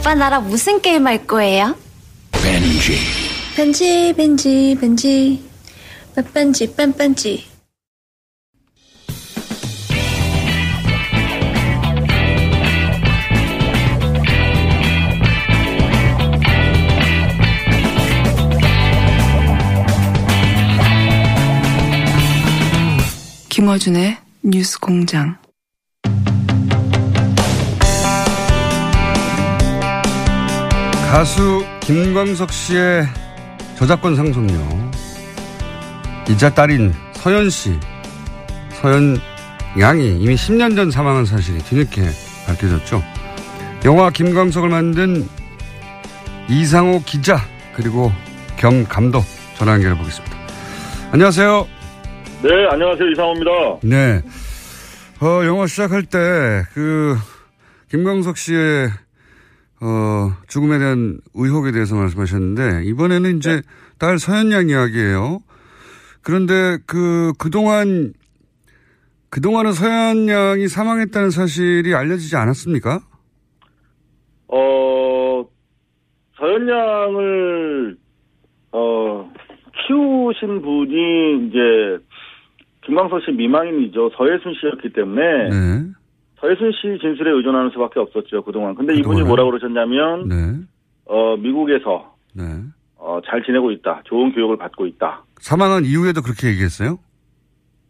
[0.00, 1.76] 오빠 나랑 무슨 게임 할 거예요?
[2.32, 2.96] 벤지
[3.54, 5.44] 벤지 벤지 벤지
[6.16, 7.44] 빼뺀지 뺀뺀지
[23.50, 25.39] 김어준의 뉴스 공장.
[31.10, 33.04] 가수 김광석 씨의
[33.76, 34.54] 저작권 상속료.
[36.28, 37.76] 이자 딸인 서연 씨,
[38.74, 39.18] 서연
[39.80, 42.02] 양이 이미 10년 전 사망한 사실이 뒤늦게
[42.46, 43.02] 밝혀졌죠.
[43.84, 45.26] 영화 김광석을 만든
[46.48, 47.38] 이상호 기자
[47.74, 48.12] 그리고
[48.56, 49.24] 겸 감독
[49.56, 50.36] 전화 연결해 보겠습니다.
[51.10, 51.66] 안녕하세요.
[52.44, 53.10] 네, 안녕하세요.
[53.10, 53.50] 이상호입니다.
[53.82, 54.22] 네.
[55.20, 57.18] 어, 영화 시작할 때, 그,
[57.90, 58.90] 김광석 씨의,
[59.82, 63.62] 어, 죽음에 대한 의혹에 대해서 말씀하셨는데, 이번에는 이제
[63.98, 65.40] 딸 서현 양 이야기예요.
[66.22, 68.12] 그런데 그, 그동안,
[69.30, 73.00] 그동안은 서현 양이 사망했다는 사실이 알려지지 않았습니까?
[74.48, 75.44] 어,
[76.36, 77.96] 서현 양을,
[78.72, 79.32] 어,
[79.86, 82.04] 키우신 분이 이제,
[82.82, 84.10] 김광석 씨 미망인이죠.
[84.16, 85.99] 서예순 씨였기 때문에 네.
[86.40, 88.74] 서예순 씨 진술에 의존하는 수밖에 없었죠 그동안.
[88.74, 89.26] 근데 이분이 그동안은?
[89.28, 90.34] 뭐라 그러셨냐면 네.
[91.06, 92.44] 어 미국에서 네.
[92.96, 94.02] 어, 잘 지내고 있다.
[94.04, 95.24] 좋은 교육을 받고 있다.
[95.40, 96.98] 사망한 이후에도 그렇게 얘기했어요?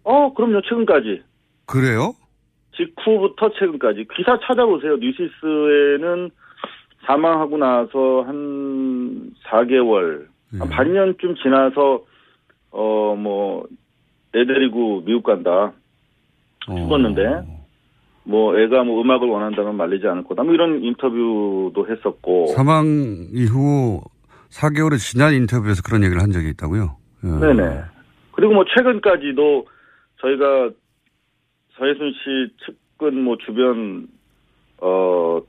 [0.05, 1.23] 어 그럼요 최근까지
[1.67, 2.15] 그래요?
[2.77, 4.97] 직후부터 최근까지 기사 찾아보세요.
[4.97, 6.31] 뉴시스에는
[7.07, 10.27] 사망하고 나서 한 4개월
[10.59, 10.69] 한 네.
[10.69, 12.03] 반년쯤 지나서
[12.73, 13.67] 어 뭐
[14.33, 15.73] 애 데리고 미국 간다.
[16.65, 17.60] 죽었는데
[18.31, 20.45] 뭐 애가 뭐 음악을 원한다면 말리지 않을 거다.
[20.45, 22.47] 뭐 이런 인터뷰도 했었고.
[22.55, 22.87] 사망
[23.33, 24.01] 이후
[24.51, 26.97] 4개월이 지난 인터뷰에서 그런 얘기를 한 적이 있다고요?
[27.25, 27.29] 예.
[27.29, 27.81] 네네.
[28.33, 29.67] 그리고 뭐 최근까지도
[30.21, 30.71] 저희가
[31.77, 34.07] 서예순 씨 측근 뭐 주변
[34.81, 35.41] 어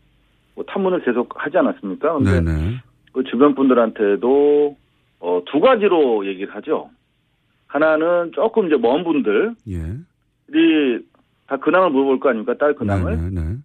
[0.54, 2.14] 뭐 탐문을 계속 하지 않았습니까?
[2.18, 2.76] 근데 네네.
[3.14, 4.76] 그 주변 분들한테도
[5.22, 6.90] 어 두 가지로 얘기를 하죠.
[7.68, 9.78] 하나는 조금 이제 먼 분들이 예.
[11.52, 12.54] 다 근황을 물어볼 거 아닙니까?
[12.58, 13.30] 딸 근황을.
[13.34, 13.56] 네네.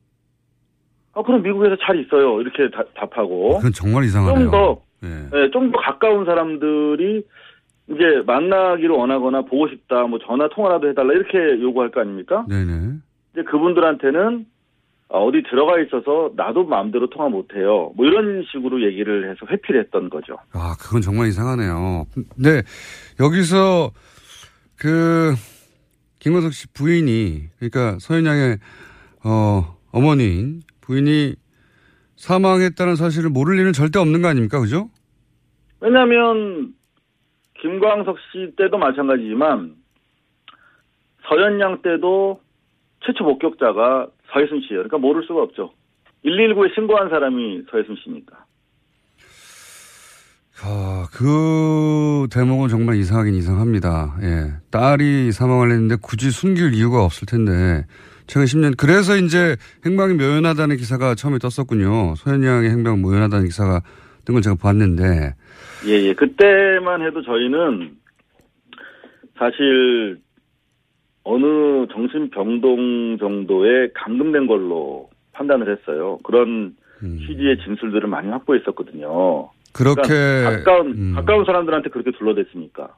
[1.12, 2.40] 어 그럼 미국에서 잘 있어요.
[2.40, 3.58] 이렇게 다- 답하고.
[3.58, 4.42] 그건 정말 이상하네요.
[4.42, 5.08] 좀 더, 예.
[5.30, 7.24] 네, 좀더 가까운 사람들이
[7.88, 12.44] 이제 만나기를 원하거나 보고 싶다, 뭐 전화 통화라도 해달라 이렇게 요구할 거 아닙니까?
[12.48, 12.94] 네네.
[13.34, 14.46] 이제 그분들한테는
[15.10, 17.92] 아, 어디 들어가 있어서 나도 마음대로 통화 못해요.
[17.94, 20.36] 뭐 이런 식으로 얘기를 해서 회피를 했던 거죠.
[20.52, 22.06] 아, 그건 정말 이상하네요.
[22.36, 22.62] 네.
[23.20, 23.92] 여기서
[24.76, 25.34] 그
[26.26, 28.58] 김광석 씨 부인이 그러니까 서현 양의
[29.24, 31.36] 어 어머니인 부인이
[32.16, 34.58] 사망했다는 사실을 모를 일은 절대 없는 거 아닙니까?
[34.58, 34.90] 그죠?
[35.78, 36.74] 왜냐하면
[37.60, 39.76] 김광석 씨 때도 마찬가지지만
[41.28, 42.40] 서현양 때도
[43.04, 44.82] 최초 목격자가 서혜순 씨예요.
[44.82, 45.74] 그러니까 모를 수가 없죠.
[46.24, 48.45] 119에 신고한 사람이 서혜순 씨니까.
[50.62, 54.16] 아, 그 대목은 정말 이상하긴 이상합니다.
[54.22, 54.52] 예.
[54.70, 57.84] 딸이 사망을 했는데 굳이 숨길 이유가 없을 텐데
[58.26, 62.14] 최근 10년 그래서 이제 행방이 묘연하다는 기사가 처음에 떴었군요.
[62.16, 63.82] 소연 양의 행방 묘연하다는 기사가
[64.26, 65.34] 걸 제가 봤는데
[65.86, 66.14] 예, 예.
[66.14, 67.96] 그때만 해도 저희는
[69.38, 70.18] 사실
[71.22, 76.18] 어느 정신병동 정도의 감금된 걸로 판단을 했어요.
[76.24, 77.18] 그런 음.
[77.26, 79.50] 취지의 진술들을 많이 확보했었거든요.
[79.76, 81.12] 그렇게 그러니까 가까운 음.
[81.14, 82.88] 가까운 사람들한테 그렇게 둘러댔으니까.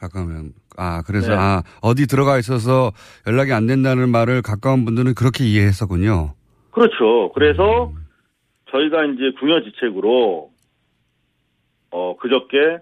[0.00, 1.36] 가까우면 아 그래서 네.
[1.38, 2.90] 아 어디 들어가 있어서
[3.26, 6.34] 연락이 안 된다는 말을 가까운 분들은 그렇게 이해했었군요.
[6.70, 7.30] 그렇죠.
[7.34, 8.06] 그래서 음.
[8.70, 10.50] 저희가 이제 궁여지책으로
[11.90, 12.78] 어 그저께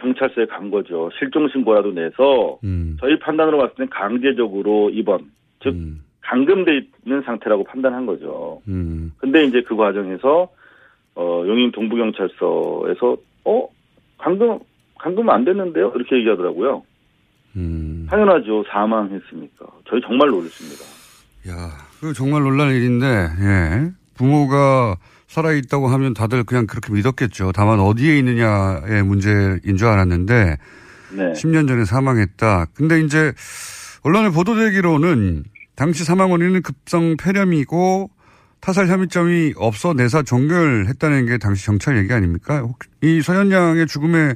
[0.00, 1.10] 경찰서에 간 거죠.
[1.18, 2.96] 실종 신고라도 내서 음.
[3.00, 5.30] 저희 판단으로 봤을 땐 강제적으로 입원,
[5.62, 6.02] 즉 음.
[6.22, 8.60] 감금돼 있는 상태라고 판단한 거죠.
[8.66, 9.12] 음.
[9.18, 10.48] 근데 이제 그 과정에서
[11.14, 13.68] 어 용인 동부경찰서에서 어
[14.18, 14.58] 감금
[14.98, 16.82] 감금 안 됐는데요 이렇게 얘기하더라고요.
[17.56, 18.06] 음.
[18.08, 21.00] 당연하죠 사망했으니까 저희 정말 놀랐습니다.
[21.48, 21.70] 야,
[22.00, 23.90] 그 정말 놀랄 일인데, 예.
[24.14, 24.96] 부모가
[25.26, 27.52] 살아 있다고 하면 다들 그냥 그렇게 믿었겠죠.
[27.52, 30.58] 다만 어디에 있느냐의 문제인 줄 알았는데,
[31.16, 31.32] 네.
[31.32, 32.66] 10년 전에 사망했다.
[32.74, 33.32] 근데 이제,
[34.02, 35.44] 언론에 보도되기로는
[35.76, 38.10] 당시 사망 원인은 급성 폐렴이고
[38.60, 42.58] 타살 혐의점이 없어 내사 종결했다는 게 당시 경찰 얘기 아닙니까?
[42.60, 44.34] 혹- 이 서현 양의 죽음에,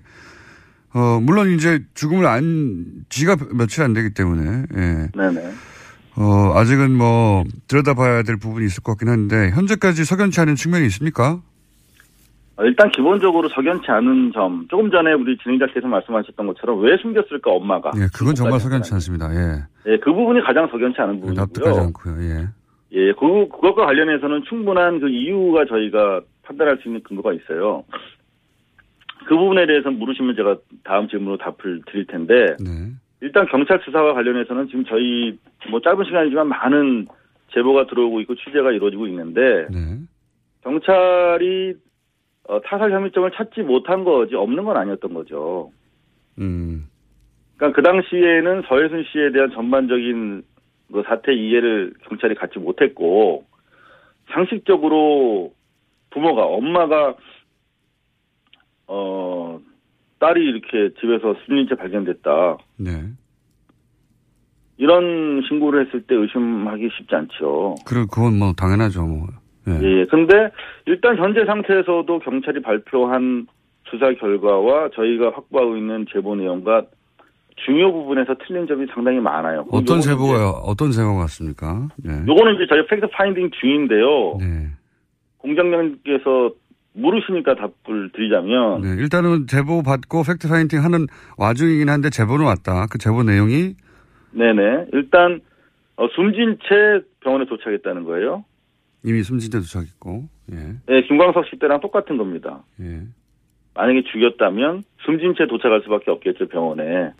[0.94, 5.09] 어, 물론 이제 죽음을 안, 지가 며칠 안 되기 때문에, 예.
[5.15, 5.53] 네네.
[6.17, 11.41] 어, 아직은 뭐, 들여다봐야 될 부분이 있을 것 같긴 한데, 현재까지 석연치 않은 측면이 있습니까?
[12.56, 17.91] 어, 일단 기본적으로 석연치 않은 점 조금 전에 우리 진행자께서 말씀하셨던 것처럼 왜 숨겼을까 엄마가
[17.97, 19.29] 예, 그건 정말 석연치 않습니다.
[19.35, 19.65] 예.
[19.93, 21.82] 예, 그 부분이 가장 석연치 않은 납득하지 부분이고요.
[21.82, 22.23] 않고요.
[22.31, 22.49] 예.
[22.94, 27.85] 예, 그, 그것과 관련해서는 충분한 그 이유가 저희가 판단할 수 있는 근거가 있어요.
[29.26, 32.93] 그 부분에 대해서 물으시면 제가 다음 질문으로 답을 드릴 텐데, 네.
[33.20, 35.37] 일단 경찰 수사와 관련해서는 지금 저희
[35.70, 37.06] 뭐 짧은 시간이지만 많은
[37.52, 39.99] 제보가 들어오고 있고 취재가 이루어지고 있는데, 네.
[40.62, 41.75] 경찰이
[42.46, 45.73] 어, 타살 혐의점을 찾지 못한 거지 없는 건 아니었던 거죠.
[46.38, 46.87] 음.
[47.56, 50.43] 그러니까 그 당시에는 서혜순 씨에 대한 전반적인
[50.92, 53.44] 그 사태 이해를 경찰이 갖지 못했고
[54.32, 55.52] 상식적으로
[56.10, 57.16] 부모가 엄마가
[58.86, 59.60] 어
[60.19, 62.90] 딸이 이렇게 집에서 숨진 채 발견됐다 네.
[64.76, 67.76] 이런 신고를 했을 때 의심하기 쉽지 않죠.
[67.86, 69.06] 그리고 그건 뭐 당연하죠.
[69.06, 69.28] 뭐.
[69.69, 69.72] 예.
[69.82, 70.04] 예.
[70.06, 70.50] 근데
[70.86, 73.46] 일단 현재 상태에서도 경찰이 발표한
[73.88, 76.86] 수사 결과와 저희가 확보하고 있는 제보 내용과
[77.56, 79.67] 중요 부분에서 틀린 점이 상당히 많아요.
[79.71, 81.88] 어떤 제보가 어떤 제보가 왔습니까?
[82.06, 82.11] 예.
[82.11, 84.37] 이제- 요거는 이제 저희 fact finding 중인데요.
[84.41, 84.69] 네.
[85.39, 86.53] 공장장님께서
[86.95, 88.89] 물으시니까 답을 드리자면 네.
[89.03, 91.06] 일단은 제보 받고 fact finding 하는
[91.39, 92.87] 와중이긴 한데 제보는 왔다.
[92.91, 93.75] 그 제보 내용이
[94.33, 95.41] 네네 일단
[95.97, 98.45] 어, 숨진 채 병원에 도착했다는 거예요.
[99.05, 100.25] 이미 숨진 채 도착했고.
[100.53, 100.56] 예.
[100.87, 102.62] 네, 김광석 씨 때랑 똑같은 겁니다.
[102.81, 103.03] 예.
[103.75, 107.11] 만약에 죽였다면 숨진 채 도착할 수밖에 없겠죠 병원에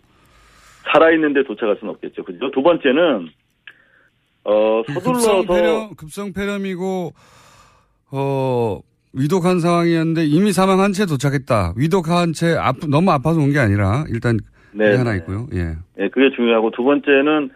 [0.91, 2.23] 살아있는데 도착할 수는 없겠죠.
[2.23, 2.51] 그죠?
[2.51, 3.29] 두 번째는
[4.43, 7.13] 어 서둘러서 폐렴, 급성 폐렴이고
[8.11, 8.79] 어
[9.13, 11.73] 위독한 상황이었는데 이미 사망한 채 도착했다.
[11.77, 14.37] 위독한 채 아프, 너무 아파서 온 게 아니라 일단
[14.73, 15.17] 네, 그게 하나 네.
[15.17, 15.47] 있고요.
[15.53, 15.75] 예.
[15.99, 17.49] 예, 그게 중요하고 두 번째는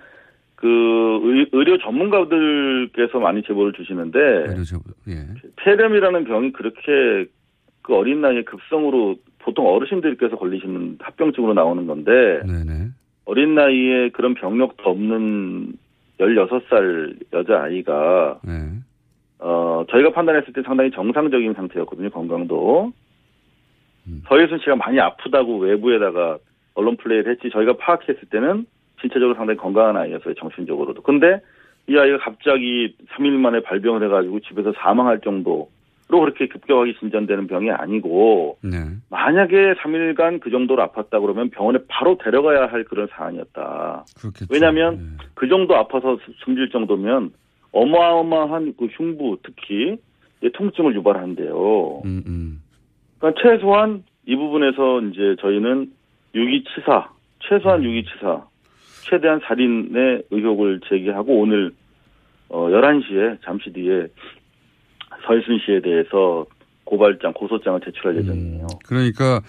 [0.56, 4.78] 그 의, 의료 전문가들께서 많이 제보를 주시는데 의료 제
[5.10, 5.26] 예.
[5.58, 7.30] 폐렴이라는 병이 그렇게
[7.82, 12.90] 그 어린 나이에 급성으로 보통 어르신들께서 걸리시는 합병증으로 나오는 건데 네네.
[13.30, 15.74] 어린 나이에 그런 병력도 없는
[16.20, 18.52] 16살 여자아이가 네.
[19.38, 22.92] 어 저희가 판단했을 때 상당히 정상적인 상태였거든요 건강도
[24.08, 24.24] 음.
[24.28, 26.40] 서예순 씨가 많이 아프다고 외부에다가
[26.74, 28.66] 언론 플레이를 했지 저희가 파악했을 때는
[29.00, 31.40] 신체적으로 상당히 건강한 아이였어요 정신적으로도 근데
[31.88, 35.70] 이 아이가 갑자기 3일 만에 발병을 해가지고 집에서 사망할 정도
[36.12, 38.78] 로 그렇게 급격하게 진전되는 병이 아니고 네.
[39.12, 44.06] 만약에 3일간 그 정도로 아팠다 그러면 병원에 바로 데려가야 할 그런 사안이었다.
[44.20, 44.48] 그렇겠죠.
[44.52, 45.26] 왜냐하면 예.
[45.36, 47.32] 그 정도 아파서 수- 숨질 정도면
[47.72, 49.98] 어마어마한 그 흉부 특히
[50.42, 52.02] 이 통증을 유발한대요.
[52.06, 52.62] 음, 음.
[53.20, 55.92] 그러니까 최소한 이 부분에서 이제 저희는
[56.34, 57.08] 유기치사,
[57.48, 58.46] 최소한 유기치사,
[59.08, 61.72] 최대한 살인의 의혹을 제기하고 오늘
[62.50, 64.08] 어 11시에 잠시 뒤에
[65.26, 66.46] 서희순 씨에 대해서
[66.84, 68.68] 고발장, 고소장을 제출할 예정이에요.
[68.86, 69.42] 그러니까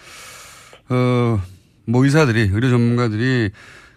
[0.89, 1.39] 어,
[1.87, 3.49] 뭐 의사들이 의료 전문가들이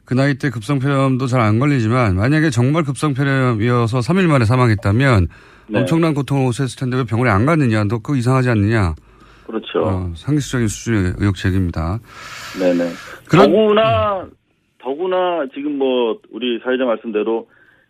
[0.05, 5.29] 그 나이 때 급성폐렴도 잘 안 걸리지만 만약에 정말 급성폐렴이어서 3일 만에 사망했다면
[5.69, 5.79] 네.
[5.81, 8.95] 엄청난 고통을 호소했을 텐데 왜 병원에 안 갔느냐 너 그거 이상하지 않느냐
[9.47, 9.83] 그렇죠.
[9.83, 11.99] 어, 상식적인 수준의 의혹 제기입니다.
[12.59, 12.91] 네네.
[13.29, 14.27] 그런- 더구나
[14.79, 17.49] 더구나 지금 뭐 우리 사회자 말씀대로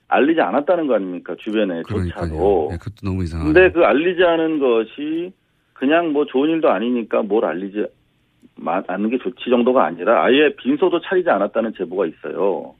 [0.08, 1.82] 알리지 않았다는 거 아닙니까 주변에.
[1.88, 2.68] 조차도.
[2.72, 3.52] 예, 그것도 너무 이상하네.
[3.52, 5.32] 근데 그 알리지 않은 것이
[5.72, 7.86] 그냥 뭐 좋은 일도 아니니까 뭘 알리지
[8.56, 12.74] 마- 않는 게 좋지 정도가 아니라 아예 빈소도 차리지 않았다는 제보가 있어요.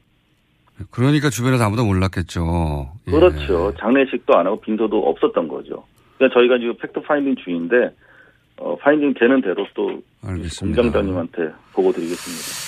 [0.90, 2.90] 그러니까 주변에서 아무도 몰랐겠죠.
[3.08, 3.10] 예.
[3.10, 3.72] 그렇죠.
[3.78, 5.84] 장례식도 안 하고 빈소도 없었던 거죠.
[6.18, 7.90] 그러니까 저희가 지금 fact finding 중인데
[8.58, 10.82] 어, finding 되는 대로 또 알겠습니다.
[10.82, 12.64] 공장장님한테 보고 드리겠습니다.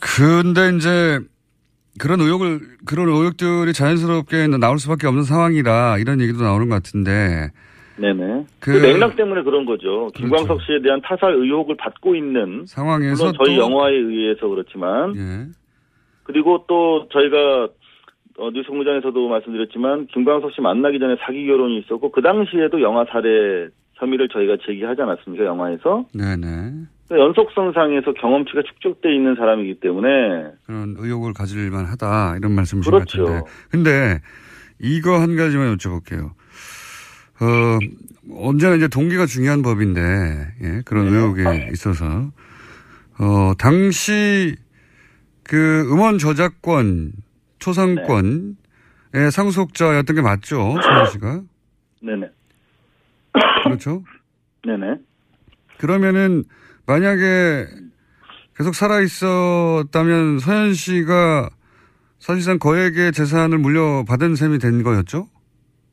[0.00, 1.20] 근데 이제
[2.00, 7.50] 그런 의혹을 그런 의혹들이 자연스럽게 나올 수밖에 없는 상황이라 이런 얘기도 나오는 것 같은데
[7.98, 8.44] 네네.
[8.60, 10.08] 그- 그, 맥락 때문에 그런 거죠.
[10.14, 15.46] 김광석 씨에 대한 타살 의혹을 받고 있는 상황에서 물론 저희 또- 영화에 의해서 그렇지만 예.
[16.24, 17.68] 그리고 또 저희가
[18.38, 23.68] 어, 뉴스 공장에서도 말씀드렸지만 김광석 씨 만나기 전에 사기 결혼이 있었고 그 당시에도 영화 살해
[23.94, 30.08] 혐의를 저희가 제기하지 않았습니까 영화에서 네네 연속성상에서 경험치가 축적돼 있는 사람이기 때문에
[30.64, 33.24] 그런 의혹을 가질만 하다 이런 말씀이신 것 그렇죠.
[33.24, 34.20] 같은데 근데
[34.80, 36.32] 이거 한 가지만 여쭤볼게요.
[37.40, 37.78] 어
[38.40, 40.00] 언제나 이제 동기가 중요한 법인데
[40.62, 41.16] 예, 그런 네.
[41.16, 42.32] 의혹에 있어서
[43.18, 44.56] 어 당시
[45.44, 47.12] 그 음원 저작권
[47.58, 48.54] 초상권의
[49.30, 51.42] 상속자였던 게 맞죠, 최현 씨가?
[52.02, 52.30] 네네
[53.64, 54.02] 그렇죠?
[54.66, 54.96] 네네
[55.78, 56.44] 그러면은
[56.86, 57.66] 만약에
[58.56, 61.50] 계속 살아 있었다면 서현 씨가
[62.18, 65.26] 사실상 거액의 재산을 물려받은 셈이 된 거였죠?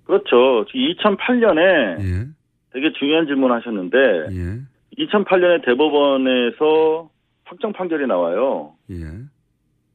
[0.05, 0.65] 그렇죠.
[0.65, 1.59] 2008년에
[1.99, 2.27] 예.
[2.71, 3.97] 되게 중요한 질문을 하셨는데
[4.31, 4.61] 예.
[4.97, 7.09] 2008년에 대법원에서
[7.45, 8.73] 확정 판결이 나와요.
[8.91, 8.95] 예.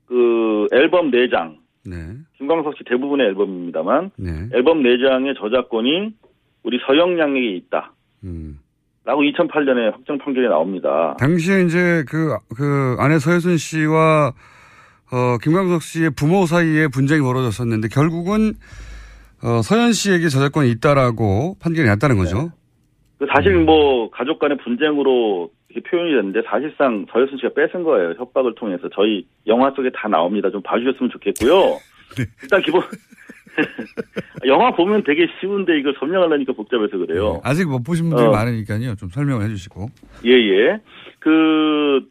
[0.06, 1.96] 그 앨범 4장 네.
[2.36, 4.30] 김광석 씨 대부분의 앨범입니다만 네.
[4.52, 6.14] 앨범 4장의 저작권이
[6.62, 7.92] 우리 서영양에게 있다.
[8.24, 8.58] 음.
[9.08, 11.16] 라고 2008년에 확정 판결이 나옵니다.
[11.18, 14.34] 당시에 이제 그, 그 아내 서혜순 씨와
[15.10, 18.52] 어, 김광석 씨의 부모 사이에 분쟁이 벌어졌었는데 결국은
[19.42, 22.50] 어, 서현 씨에게 저작권이 있다라고 판결이 났다는 거죠.
[23.18, 28.12] 그 사실 뭐 가족 간의 분쟁으로 이렇게 표현이 됐는데 사실상 서혜순 씨가 뺏은 거예요.
[28.18, 30.50] 협박을 통해서 저희 영화 속에 다 나옵니다.
[30.50, 31.78] 좀 봐주셨으면 좋겠고요.
[32.42, 32.82] 일단 기본
[34.46, 37.40] 영화 보면 되게 쉬운데 이걸 설명하려니까 복잡해서 그래요.
[37.44, 38.30] 아직 못 보신 분들이 어.
[38.30, 38.94] 많으니까요.
[38.96, 39.88] 좀 설명을 해주시고.
[40.26, 40.80] 예 예.
[41.18, 42.08] 그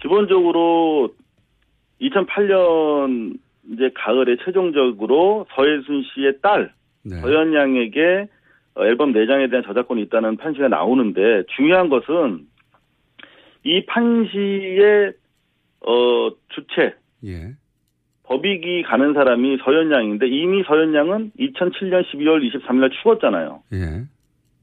[0.00, 1.14] 기본적으로
[2.00, 3.38] 2008년
[3.72, 7.16] 이제 가을에 최종적으로 서혜순 씨의 딸 네.
[7.20, 8.28] 서현 양에게
[8.74, 12.46] 어, 앨범 4장에 대한 저작권이 있다는 판시가 나오는데 중요한 것은
[13.64, 15.12] 이 판시의
[15.86, 16.94] 어 주체
[17.24, 17.54] 예.
[18.30, 23.62] 법익이 가는 사람이 서현 양인데 이미 서현 양은 2007년 12월 23일 날 죽었잖아요.
[23.72, 23.78] 예.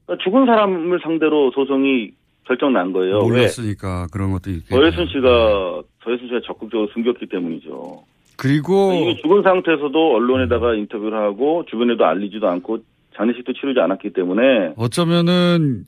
[0.06, 2.12] 그러니까 죽은 사람을 상대로 소송이
[2.44, 3.18] 결정 난 거예요.
[3.18, 3.28] 왜?
[3.28, 8.04] 몰랐으니까 그런 것도 있겠 서혜순 씨가 서혜순 씨가 적극적으로 숨겼기 때문이죠.
[8.38, 12.78] 그리고 이미 죽은 상태에서도 언론에다가 인터뷰를 하고 주변에도 알리지도 않고
[13.16, 15.84] 장례식도 치르지 않았기 때문에 어쩌면은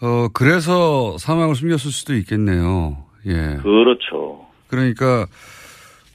[0.00, 2.98] 어 그래서 사망을 숨겼을 수도 있겠네요.
[3.26, 3.56] 예.
[3.62, 4.46] 그렇죠.
[4.68, 5.26] 그러니까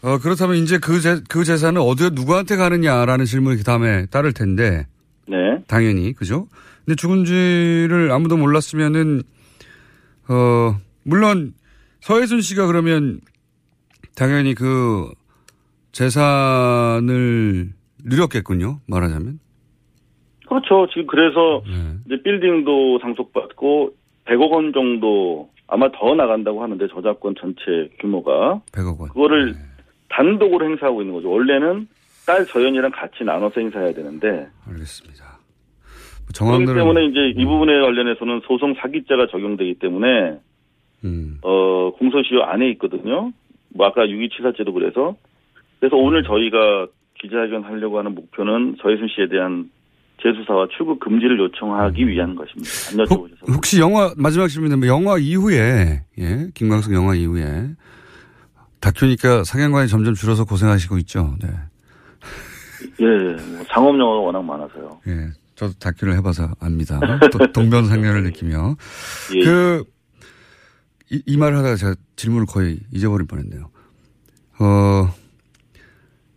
[0.06, 4.86] 어 그렇다면 이제 그, 재, 그 재산은 어디 누구한테 가느냐라는 질문이 그 다음에 따를 텐데
[5.28, 5.64] 네.
[5.68, 6.48] 당연히 그죠?
[6.86, 9.24] 근데 죽은지를 아무도 몰랐으면은
[10.30, 11.54] 어 물론
[12.02, 13.20] 서혜순 씨가 그러면
[14.16, 15.10] 당연히 그
[15.92, 17.70] 재산을
[18.04, 18.82] 누렸겠군요.
[18.88, 19.40] 말하자면.
[20.48, 20.86] 그렇죠.
[20.92, 21.98] 지금 그래서 네.
[22.06, 23.96] 이제 빌딩도 상속받고
[24.26, 29.10] 100억 원 정도 아마 더 나간다고 하는데 저작권 전체 규모가 100억 원.
[29.10, 29.56] 그거를
[30.10, 31.30] 단독으로 행사하고 있는 거죠.
[31.30, 31.88] 원래는
[32.26, 35.40] 딸 서연이랑 같이 나눠서 행사해야 되는데 알겠습니다.
[36.34, 40.40] 정황들은 때문에 이제 이 부분에 관련해서는 소송 사기죄가 적용되기 때문에
[41.04, 41.38] 음.
[41.44, 43.32] 어 공소시효 안에 있거든요.
[43.70, 45.16] 뭐 아까 6.27사죄도 그래서
[45.80, 46.88] 그래서 오늘 저희가
[47.22, 49.70] 기자회견 하려고 하는 목표는 서혜순 씨에 대한
[50.24, 53.04] 재수사와 출국 금지를 요청하기 위한 것입니다.
[53.04, 53.54] 안 혹, 여쭤보셔서.
[53.56, 57.44] 혹시 영화 마지막 질문인데 영화 이후에 예 김광석 영화 이후에
[58.86, 61.36] 다큐니까 상영관이 점점 줄어서 고생하시고 있죠.
[61.42, 61.50] 네.
[63.00, 65.01] 예, 뭐 상업 영화가 워낙 많아서요.
[65.08, 65.30] 예.
[65.56, 67.00] 저도 다큐를 해봐서 압니다.
[67.32, 68.75] 또 동변상련을 느끼며
[69.36, 69.44] 예.
[69.44, 69.84] 그
[71.10, 73.72] 이, 이 말을 하다가 제가 질문을 거의 잊어버릴 뻔했네요.
[74.60, 75.10] 어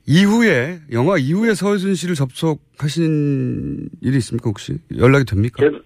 [0.07, 5.62] 이후에 영화 이후에 서혜순 씨를 접촉하신 일이 있습니까 혹시 연락이 됩니까?
[5.62, 5.85] 계속,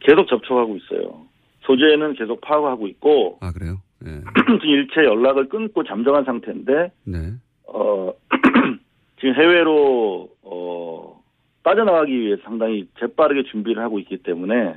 [0.00, 1.26] 계속 접촉하고 있어요.
[1.66, 3.80] 소재는 계속 파악하고 있고 아 그래요?
[4.06, 4.10] 예.
[4.60, 7.32] 지금 일체 연락을 끊고 잠정한 상태인데 네.
[7.66, 8.12] 어
[9.20, 11.22] 지금 해외로 어
[11.62, 14.76] 빠져나가기 위해 상당히 재빠르게 준비를 하고 있기 때문에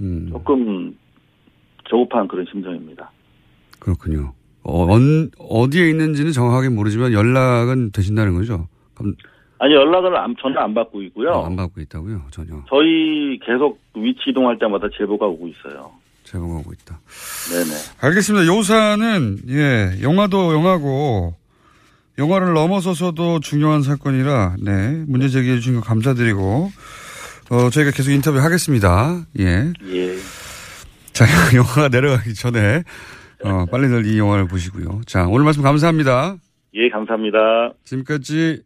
[0.00, 0.28] 음.
[0.30, 0.96] 조금
[1.84, 3.10] 조급한 그런 심정입니다.
[3.78, 4.32] 그렇군요.
[4.62, 8.68] 어, 언, 어디에 있는지는 정확하게 모르지만 연락은 되신다는 거죠?
[8.94, 9.14] 그럼
[9.60, 11.30] 아니 연락을 안, 저는 안 받고 있고요.
[11.30, 12.22] 어, 안 받고 있다고요?
[12.30, 12.62] 전혀.
[12.68, 15.90] 저희 계속 위치 이동할 때마다 제보가 오고 있어요.
[16.36, 17.00] 오고 있다.
[17.50, 17.70] 네네.
[18.00, 18.46] 알겠습니다.
[18.46, 21.34] 요사는 예 영화도 영화고
[22.18, 26.70] 영화를 넘어서서도 중요한 사건이라 네 문제 제기해 주신 거 감사드리고
[27.50, 29.24] 어 저희가 계속 인터뷰 하겠습니다.
[29.38, 29.72] 예.
[29.86, 30.16] 예.
[31.12, 31.24] 자
[31.56, 32.82] 영화가 내려가기 전에
[33.44, 35.00] 어 빨리들 이 영화를 보시고요.
[35.06, 36.36] 자 오늘 말씀 감사합니다.
[36.74, 37.72] 예, 감사합니다.
[37.84, 38.62] 지금까지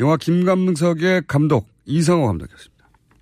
[0.00, 2.79] 영화 김감석의 감독 이성호 감독이었습니다.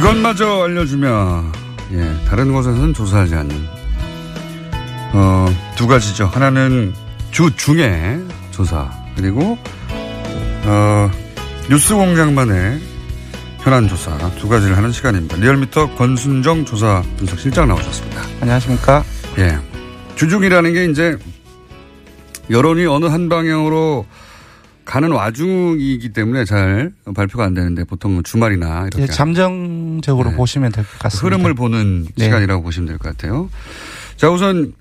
[0.00, 1.44] 그것마저 알려주며
[1.92, 3.68] 예 다른 곳에서는 조사하지 않는
[5.14, 6.26] 어 두 가지죠.
[6.32, 6.94] 하나는
[7.30, 8.18] 주 중에
[8.50, 9.58] 조사 그리고
[10.64, 11.10] 어
[11.68, 12.80] 뉴스공장만의
[13.60, 15.36] 현안 조사 두 가지를 하는 시간입니다.
[15.36, 18.22] 리얼미터 권순정 조사 분석 실장 나오셨습니다.
[18.40, 19.04] 안녕하십니까?
[19.38, 19.58] 예.
[20.14, 21.18] 주중이라는 게 이제
[22.50, 24.06] 여론이 어느 한 방향으로
[24.86, 30.36] 가는 와중이기 때문에 잘 발표가 안 되는데 보통 주말이나 이렇게 예, 잠정적으로 네.
[30.36, 31.26] 보시면 될 것 같습니다.
[31.26, 32.24] 흐름을 보는 네.
[32.24, 33.50] 시간이라고 보시면 될 것 같아요.
[34.16, 34.72] 자, 우선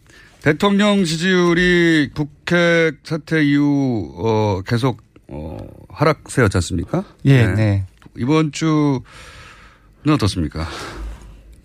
[0.42, 5.58] 대통령 지지율이 북핵 사태 이후 어 계속 어
[5.90, 7.04] 하락세였지 않습니까?
[7.26, 7.86] 예, 네.
[8.16, 9.02] 이번 주는
[10.08, 10.68] 어떻습니까?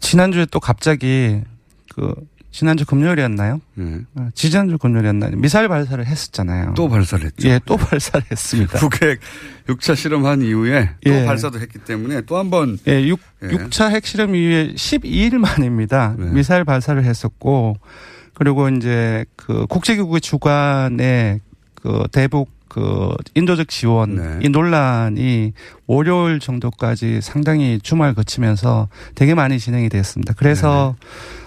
[0.00, 1.42] 지난주에 또 갑자기
[1.94, 2.14] 그
[2.52, 3.60] 지난주 금요일이었나요?
[3.74, 4.00] 네.
[4.16, 5.36] 어, 지난주 금요일이었나요?
[5.36, 6.74] 미사일 발사를 했었잖아요.
[6.74, 7.48] 또 발사를 했죠.
[7.48, 8.78] 예, 또 발사를 했습니다.
[8.78, 9.20] 북핵
[9.68, 11.24] 6차 실험한 이후에 또 예.
[11.24, 13.48] 발사도 했기 때문에 또 한 번 예, 6, 예.
[13.48, 16.16] 6차 핵실험 이후에 12일 만입니다.
[16.18, 16.26] 네.
[16.32, 17.76] 미사일 발사를 했었고,
[18.34, 21.40] 그리고 이제 그 국제기구의 주관에
[21.74, 24.46] 그 대북 그 인도적 지원 네.
[24.46, 25.52] 이 논란이
[25.87, 30.33] 월요일 정도까지 상당히 주말 거치면서 되게 많이 진행이 됐습니다.
[30.37, 30.94] 그래서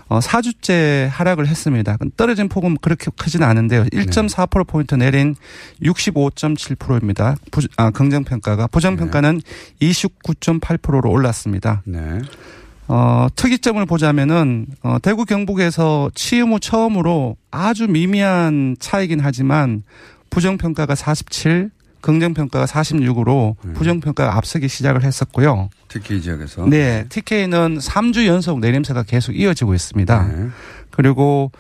[0.10, 1.98] 어, 4주째 하락을 했습니다.
[2.18, 3.86] 떨어진 폭은 그렇게 크지는 않은데요.
[3.86, 5.34] 1.4%포인트 내린
[5.82, 7.36] 65.7%입니다.
[7.52, 8.68] 부, 아, 긍정 평가가.
[8.68, 9.42] 부정 평가는
[9.82, 11.82] 29.8%로 올랐습니다.
[11.86, 12.20] 네.
[12.88, 19.84] 어, 특이점을 보자면은, 어, 대구 경북에서 취임 후 처음으로 아주 미미한 차이긴 하지만
[20.34, 21.70] 부정평가가 47,
[22.02, 25.70] 긍정평가가 46으로 부정평가가 앞서기 시작을 했었고요.
[25.88, 30.28] 특히 이 지역에서 네, TK는 3주 연속 내림세가 계속 이어지고 있습니다.
[30.28, 30.50] 네.
[30.96, 31.52] 그리고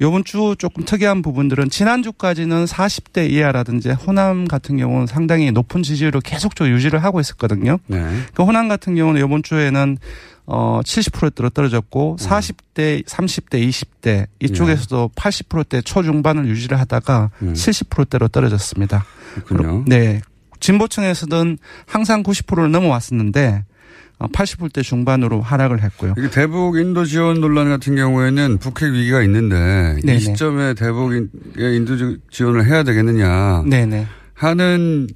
[0.00, 6.74] 요번 주 조금 특이한 부분들은 지난주까지는 40대 이하라든지 호남 같은 경우는 상당히 높은 지지율을 계속적으로
[6.74, 7.78] 유지를 하고 있었거든요.
[7.86, 8.04] 네.
[8.34, 9.96] 그 호남 같은 경우는 이번 주에는
[10.44, 17.54] 어 70%대로 떨어졌고 40대, 30대, 20대 이쪽에서도 80%대 초중반을 유지를 하다가 음.
[17.54, 19.06] 70%대로 떨어졌습니다.
[19.46, 19.84] 그렇군요.
[19.86, 20.20] 네.
[20.60, 23.64] 진보층에서는 항상 90%를 넘어왔었는데
[24.28, 26.14] 80%대 중반으로 하락을 했고요.
[26.18, 30.16] 이게 대북 인도 지원 논란 같은 경우에는 북핵 위기가 있는데 네네.
[30.16, 31.96] 이 시점에 대북의 인도
[32.30, 34.06] 지원을 해야 되겠느냐 네네.
[34.34, 35.08] 하는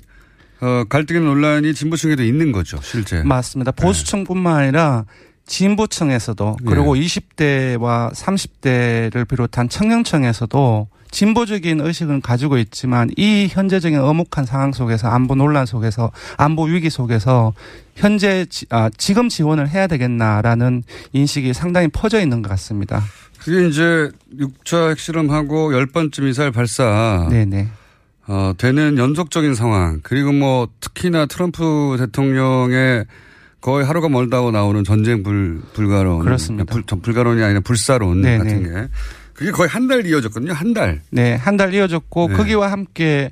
[0.60, 3.22] 어, 갈등의 논란이 진보층에도 있는 거죠, 실제.
[3.22, 3.72] 맞습니다.
[3.72, 5.04] 보수층뿐만 아니라
[5.46, 6.70] 진보층에서도 네.
[6.70, 15.34] 그리고 20대와 30대를 비롯한 청년층에서도 진보적인 의식은 가지고 있지만 이 현재적인 엄혹한 상황 속에서 안보
[15.34, 17.52] 논란 속에서 안보 위기 속에서
[17.94, 23.02] 현재 지, 아, 지금 지원을 해야 되겠나라는 인식이 상당히 퍼져 있는 것 같습니다.
[23.38, 27.28] 그게 이제 6차 핵실험하고 10번째 미사일 발사.
[27.30, 27.68] 네네.
[28.28, 30.00] 어, 되는 연속적인 상황.
[30.02, 33.04] 그리고 뭐 특히나 트럼프 대통령의
[33.60, 36.20] 거의 하루가 멀다고 나오는 전쟁 불, 불가론.
[36.20, 36.64] 그렇습니다.
[36.64, 38.38] 불, 전 불가론이 아니라 불사론 네네.
[38.38, 38.88] 같은 게.
[39.36, 40.52] 그게 거의 한 달 이어졌거든요.
[40.52, 41.00] 한 달.
[41.10, 42.34] 네, 한 달 이어졌고 네.
[42.34, 43.30] 거기와 함께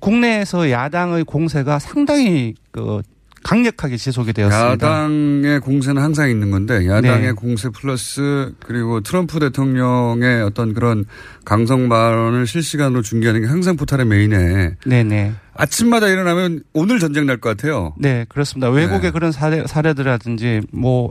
[0.00, 3.00] 국내에서 야당의 공세가 상당히 그
[3.46, 4.72] 강력하게 지속이 되었습니다.
[4.72, 7.32] 야당의 공세는 항상 있는 건데 야당의 네.
[7.32, 11.04] 공세 플러스 그리고 트럼프 대통령의 어떤 그런
[11.44, 15.34] 강성 발언을 실시간으로 중계하는 게 항상 포탈의 메인에 네네.
[15.54, 17.94] 아침마다 일어나면 오늘 전쟁 날 것 같아요.
[17.98, 18.68] 네, 그렇습니다.
[18.68, 21.10] 외국의 그런 사례, 사례들이라든지, 뭐,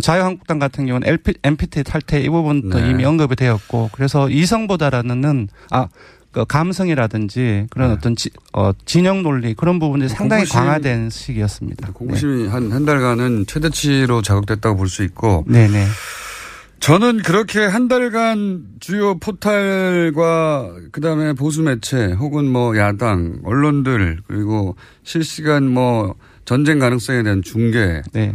[0.00, 2.90] 자유한국당 같은 경우는 LP, MPT 탈퇴 이 부분도 네.
[2.90, 5.88] 이미 언급이 되었고, 그래서 이성보다는, 아,
[6.32, 11.92] 그 감성이라든지 그런 어떤 지, 어, 진영 논리 그런 부분들이 상당히 공부심- 강화된 시기였습니다.
[11.92, 15.44] 공부심이 한, 한 달간은 최대치로 자극됐다고 볼 수 있고.
[15.46, 15.86] 네네.
[16.80, 25.68] 저는 그렇게 한 달간 주요 포탈과 그다음에 보수 매체 혹은 뭐 야당 언론들 그리고 실시간
[25.68, 26.14] 뭐
[26.44, 28.34] 전쟁 가능성에 대한 중계로 네.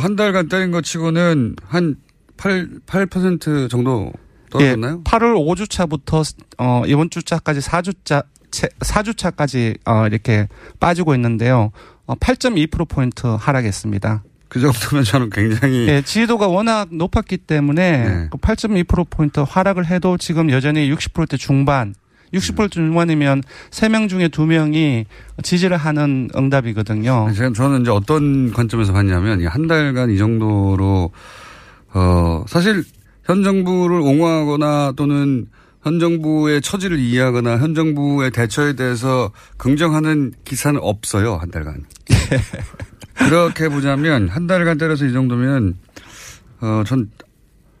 [0.00, 1.96] 한 달간 때린 것 치고는 한
[2.38, 4.10] 8, 8% 정도
[4.50, 5.02] 떨어졌나요?
[5.04, 11.70] 8월 5주차부터 어, 이번 주차까지 4주차 4주차까지 어, 이렇게 빠지고 있는데요.
[12.06, 14.24] 어, 8.2%포인트 하락했습니다.
[14.48, 18.28] 그 정도면 저는 굉장히 예, 지지도가 워낙 높았기 때문에 네.
[18.30, 21.94] 그 8.2%포인트 하락을 해도 지금 여전히 60%대 중반
[22.34, 25.04] 60% 중반이면 3명 중에 2명이
[25.42, 27.32] 지지를 하는 응답이거든요.
[27.34, 31.10] 제가 저는 이제 어떤 관점에서 봤냐면 이한 달간 이 정도로
[31.92, 32.84] 어 사실
[33.30, 35.46] 현 정부를 옹호하거나 또는
[35.84, 41.84] 현 정부의 처지를 이해하거나 현 정부의 대처에 대해서 긍정하는 기사는 없어요 한 달간.
[43.14, 45.76] 그렇게 보자면 한 달간 때려서 이 정도면
[46.60, 47.08] 어 전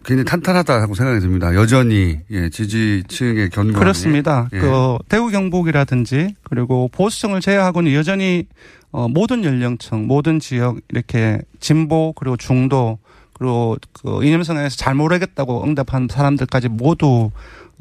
[0.04, 1.54] 굉장히 탄탄하다고 생각이 듭니다.
[1.56, 4.48] 여전히 예, 지지층의 견고함이 그렇습니다.
[4.52, 4.58] 예.
[4.60, 8.46] 그 대구 경북이라든지 그리고 보수층을 제외하고는 여전히
[8.92, 12.98] 어, 모든 연령층, 모든 지역 이렇게 진보 그리고 중도
[13.40, 17.30] 그리고 그 이념성에서 잘 모르겠다고 응답한 사람들까지 모두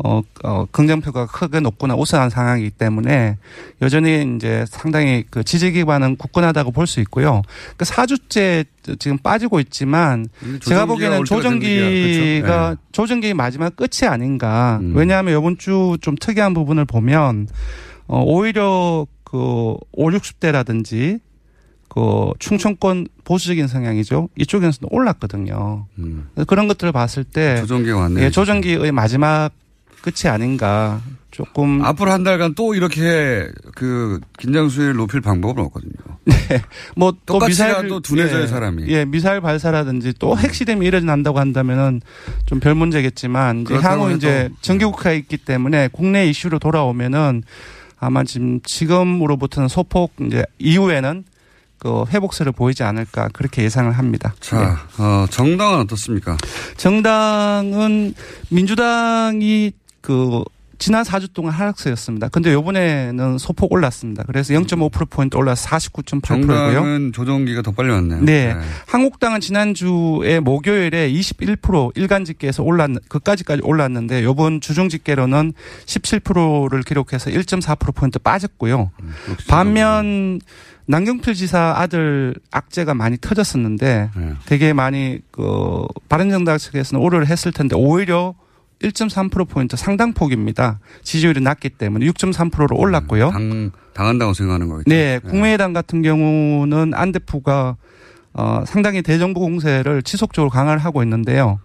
[0.01, 3.35] 어, 어, 긍정표가 크게 높거나 우세한 상황이기 때문에
[3.81, 7.41] 여전히 이제 상당히 그 지지 기반은 굳건하다고 볼 수 있고요.
[7.75, 8.65] 그 4주째
[8.99, 10.27] 지금 빠지고 있지만
[10.61, 11.25] 제가 보기에는.
[11.25, 12.69] 조정기가 그렇죠?
[12.75, 12.81] 네.
[12.93, 14.79] 조정기 마지막 끝이 아닌가.
[14.81, 14.93] 음.
[14.95, 17.49] 왜냐하면 이번 주 좀 특이한 부분을 보면
[18.07, 19.37] 어, 오히려 그
[19.91, 21.19] 5, 60대라든지
[21.89, 24.29] 그 충청권 보수적인 성향이죠.
[24.37, 25.87] 이쪽에서는 올랐거든요.
[25.95, 27.61] 그래서 그런 것들을 봤을 때 음.
[27.61, 28.25] 조정기가 왔네요.
[28.25, 29.49] 예, 조정기의 마지막
[30.01, 31.01] 끝이 아닌가.
[31.31, 35.93] 조금 앞으로 한 달간 또 이렇게 그 긴장 수위를 높일 방법은 없거든요.
[36.97, 38.83] 뭐또 똑같이 미사일 가도 두뇌져요, 예, 사람이.
[38.83, 38.89] 음.
[38.89, 42.01] 예, 미사일 발사라든지 또 핵실험이 일어난다고 한다면은
[42.45, 47.43] 좀 별 문제겠지만 이제 향후 이제 정기국회가 있기 때문에 국내 이슈로 돌아오면은
[47.99, 51.23] 아마 지금 지금으로부터는 소폭 이제 이후에는
[51.79, 54.33] 그 회복세를 보이지 않을까 그렇게 예상을 합니다.
[54.39, 56.37] 자, 어, 정당은 어떻습니까?
[56.77, 58.13] 정당은
[58.49, 60.43] 민주당이 그
[60.79, 62.29] 지난 4주 동안 하락세였습니다.
[62.29, 64.23] 근데 요번에는 소폭 올랐습니다.
[64.25, 66.47] 그래서 0.5%포인트 올라서 49.8%고요.
[66.47, 68.21] 정당은 조정기가 더 빨리 왔네요.
[68.21, 68.55] 네.
[68.87, 75.53] 한국당은 지난주에 목요일에 21% 일간 집계에서 올랐, 그까지까지 올랐는데 요번 주중 집계로는
[75.85, 78.91] 17%를 기록해서 1.4%포인트 빠졌고요.
[79.01, 79.13] 음,
[79.49, 80.39] 반면
[80.89, 84.33] 남경필 지사 아들 악재가 많이 터졌었는데 네.
[84.47, 88.33] 되게 많이 그 바른정당 측에서는 오를 했을 텐데 오히려
[88.81, 90.79] 1.3%포인트 상당폭입니다.
[91.03, 93.29] 지지율이 낮기 때문에 6.3%로 올랐고요.
[93.29, 94.89] 당, 당한다고 생각하는 거겠죠.
[94.89, 97.75] 네, 국민의당 같은 경우는 안 대표가
[98.33, 101.59] 어, 상당히 대정부 공세를 지속적으로 강화를 하고 있는데요.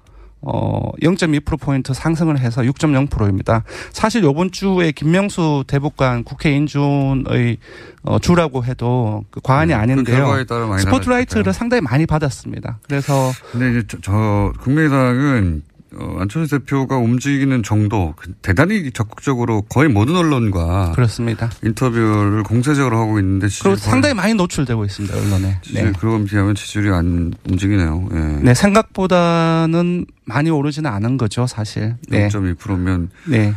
[0.47, 3.65] 어, 0.2%포인트 상승을 해서 6.0%입니다.
[3.93, 7.59] 사실 요번 주에 김명수 대북관 국회 인준의
[8.03, 10.17] 어, 주라고 해도 그 과언이 그 아닌데요.
[10.17, 12.79] 결과에 따라 많이 스포트라이트를 상당히 많이 받았습니다.
[12.83, 15.63] 그래서 근데 이제 저, 저 국민의당은
[15.97, 21.51] 어, 안철수 대표가 움직이는 정도 그 대단히 적극적으로 거의 모든 언론과 그렇습니다.
[21.63, 25.59] 인터뷰를 공세적으로 하고 있는데 그리고 상당히 많이 노출되고 있습니다 언론에.
[25.63, 28.09] 지지율 그런 비하면 지지율이 안 움직이네요.
[28.13, 28.19] 예.
[28.43, 31.97] 네, 생각보다는 많이 오르지는 않은 거죠, 사실.
[32.09, 32.29] 네.
[32.29, 33.55] 0.2%면 네.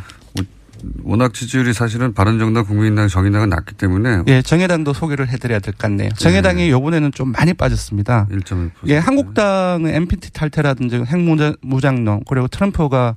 [1.02, 6.10] 워낙 지지율이 사실은 바른정당, 국민의당, 정의당은 낮기 때문에 예, 정의당도 소개를 해드려야 될 것 같네요.
[6.16, 8.26] 정의당이 요번에는 좀 많이 빠졌습니다.
[8.30, 8.70] 1.1%.
[8.86, 13.16] 예, 한국당은 MPT 탈퇴라든지 핵무장론 그리고 트럼프가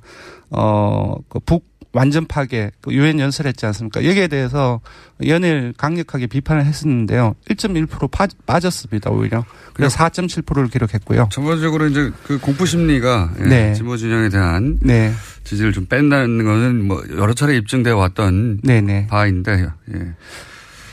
[0.50, 4.06] 어그북 완전 파괴 그 유엔 연설했지 않습니까?
[4.06, 4.80] 여기에 대해서
[5.26, 7.36] 연일 강력하게 비판을 했었는데요.
[7.50, 9.44] 1.1% 파, 빠졌습니다 오히려.
[9.74, 11.30] 그래서 4.7%를 기록했고요.
[11.32, 13.74] 전반적으로 이제 그 공포 심리가 예, 네.
[13.74, 15.12] 진보 진영에 대한 네.
[15.44, 19.08] 지지를 좀 뺀다는 것은 뭐 여러 차례 입증되어 왔던 네네.
[19.08, 20.14] 바인데 예.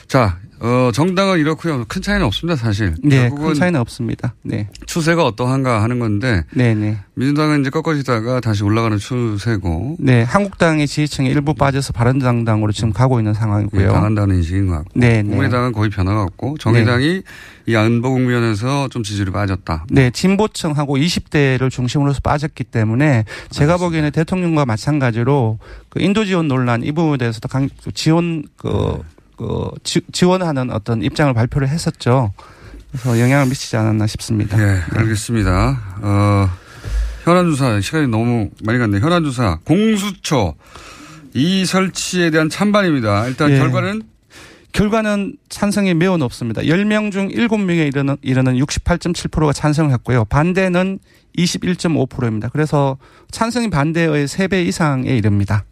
[0.08, 1.84] 자, 어, 정당은 이렇고요.
[1.86, 2.94] 큰 차이는 없습니다, 사실.
[3.02, 4.34] 네, 큰 차이는 없습니다.
[4.42, 4.68] 네.
[4.86, 6.44] 추세가 어떠한가 하는 건데.
[6.52, 6.98] 네 네.
[7.14, 9.96] 민주당은 이제 꺾어지다가 다시 올라가는 추세고.
[10.00, 13.82] 네, 한국당의 지지층이 일부 빠져서 바른정당으로 지금 가고 있는 상황이고요.
[13.82, 14.90] 예, 당한다는 인식인 것 같고.
[14.94, 15.28] 네, 네.
[15.28, 17.22] 국민의당은 거의 변화가 없고 정의당이
[17.66, 19.86] 이 안보 국면에서 좀 지지율이 빠졌다.
[19.90, 26.92] 네, 진보층하고 20대를 중심으로서 빠졌기 때문에 제가 보기에는 대통령과 마찬가지로 그 인도 지원 논란 이
[26.92, 28.98] 부분에 대해서도 강, 지원 그,
[29.38, 32.32] 그 지, 지원하는 어떤 입장을 발표를 했었죠.
[32.90, 34.56] 그래서 영향을 미치지 않았나 싶습니다.
[34.56, 35.80] 네, 알겠습니다.
[36.02, 36.50] 어,
[37.22, 39.00] 현안주사 시간이 너무 많이 갔네요.
[39.00, 40.54] 현안주사 공수처
[41.34, 43.28] 이 설치에 대한 찬반입니다.
[43.28, 43.58] 일단 예.
[43.58, 44.02] 결과는
[44.72, 46.62] 결과는 찬성이 매우 높습니다.
[46.62, 50.24] 10명 중 7명에 이르는, 이르는 68.7%가 찬성을 했고요.
[50.26, 50.98] 반대는
[51.36, 52.48] 21.5%입니다.
[52.48, 52.98] 그래서
[53.30, 55.64] 찬성이 반대의 3배 이상에 이릅니다.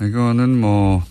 [0.00, 1.04] 이거는 뭐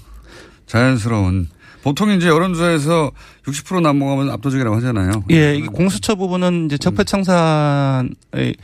[0.71, 1.49] 자연스러운
[1.83, 3.11] 보통 이제 여론조사에서
[3.43, 5.23] 60% 넘어가면 압도적이라고 하잖아요.
[5.31, 8.55] 예, 이 공수처 부분은 이제 적폐 청산의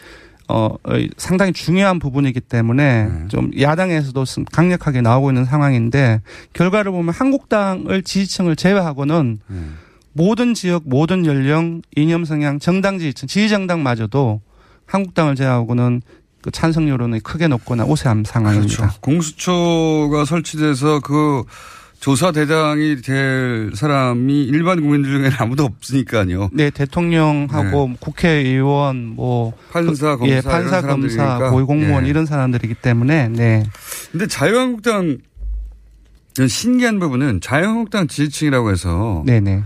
[0.47, 6.21] 어, 의 상당히 중요한 부분이기 때문에 좀 야당에서도 좀 강력하게 나오고 있는 상황인데
[6.53, 9.39] 결과를 보면 한국당을 지지층을 제외하고는
[10.13, 14.39] 모든 지역, 모든 연령, 이념 성향, 정당 지지층, 지지정당마저도
[14.85, 16.01] 한국당을 제외하고는
[16.41, 18.77] 그 찬성 여론이 크게 높거나 우세한 상황입니다.
[18.77, 19.01] 그렇죠.
[19.01, 21.43] 공수처가 설치돼서 그
[21.99, 26.49] 조사 대장이 될 사람이 일반 국민들 중에는 아무도 없으니까요.
[26.53, 31.49] 네, 대통령하고 국회의원, 뭐 판사, 그, 예, 검사 판사, 이런 검사.
[31.49, 32.09] 고위공무원 예.
[32.09, 33.63] 이런 사람들이기 때문에 네.
[34.11, 35.17] 근데 자유한국당
[36.47, 39.63] 신기한 부분은 자유한국당 지지층이라고 해서 네네.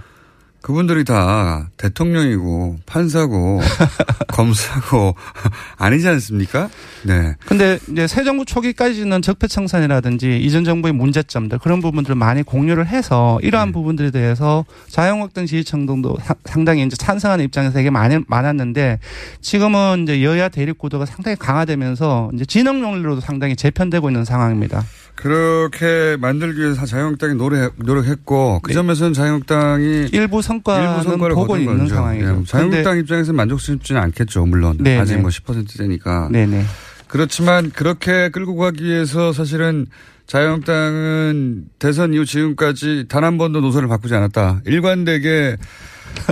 [0.62, 3.62] 그분들이 다 대통령이고 판사고
[4.30, 5.16] 검사고
[5.78, 6.70] 아니지 않습니까?
[7.04, 7.36] 네.
[7.48, 13.70] 근데 이제 새 정부 초기까지는 적폐청산이라든지 이전 정부의 문제점들 그런 부분들을 많이 공유를 해서 이러한
[13.70, 13.74] 네.
[13.74, 19.00] 부분들에 대해서 자유한국당 지지층도 사- 상당히 이제 찬성하는 입장에서 되게 많이, 많았는데
[19.42, 24.84] 지금은 이제 여야 대립 구도가 상당히 강화되면서 이제 진영 논리로도 상당히 재편되고 있는 상황입니다.
[25.22, 31.94] 그렇게 만들기 위해서 자유한국당이 노력했고 그 점에서는 자유한국당이 일부 성과는 일부 성과를 보고 있는 거죠.
[31.94, 32.40] 상황이죠.
[32.42, 34.78] 예, 자유한국당 입장에서는 만족스럽지는 않겠죠, 물론.
[34.80, 35.22] 네, 아직 네.
[35.22, 36.30] 뭐 10%대니까.
[36.32, 36.66] 네네.
[37.08, 39.86] 그렇지만 그렇게 끌고 가기 위해서 사실은
[40.26, 44.62] 자유한국당은 대선 이후 지금까지 단 한 번도 노선을 바꾸지 않았다.
[44.66, 45.58] 일관되게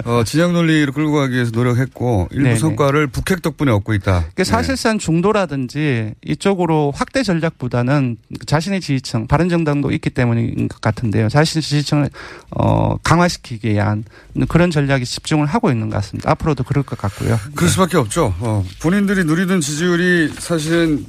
[0.06, 2.58] 어, 진영 논리로 끌고 가기 위해서 노력했고 일부 네네.
[2.58, 4.20] 성과를 북핵 덕분에 얻고 있다.
[4.20, 11.30] 그러니까 사실상 중도라든지 이쪽으로 확대 전략보다는 자신의 지지층, 바른정당도 있기 때문인 것 같은데요.
[11.30, 12.10] 자신의 지지층을
[12.52, 14.04] 어, 강화시키기 위한
[14.48, 16.32] 그런 전략에 집중을 하고 있는 것 같습니다.
[16.32, 17.40] 앞으로도 그럴 것 같고요.
[17.56, 18.34] 그럴 수밖에 없죠.
[18.40, 21.06] 어, 본인들이 누리던 지지율이 사실은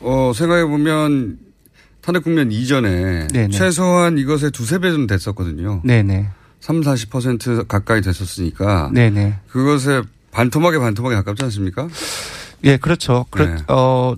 [0.00, 1.38] 어, 생각해 보면
[2.00, 3.48] 탄핵 국면 이전에 네네.
[3.48, 5.80] 최소한 이것의 두세 배 정도 됐었거든요.
[5.84, 6.28] 네네.
[6.64, 9.34] 3, 40% 가까이 됐었으니까 네네.
[9.48, 10.00] 그것에
[10.30, 11.88] 반토막에 반토막에 가깝지 않습니까?
[12.64, 13.26] 예, 그렇죠.
[13.28, 13.56] 그렇, 네.
[13.68, 14.14] 어,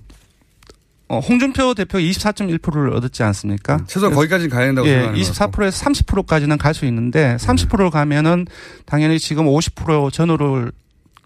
[1.09, 3.83] 어, 홍준표 대표 24.1%를 얻었지 않습니까?
[3.87, 5.17] 최소한 거기까지는 가야 된다고 예, 같고.
[5.17, 8.45] 24%에서 30%까지는 갈 수 있는데 30%를 가면은
[8.85, 10.71] 당연히 지금 50% 전후를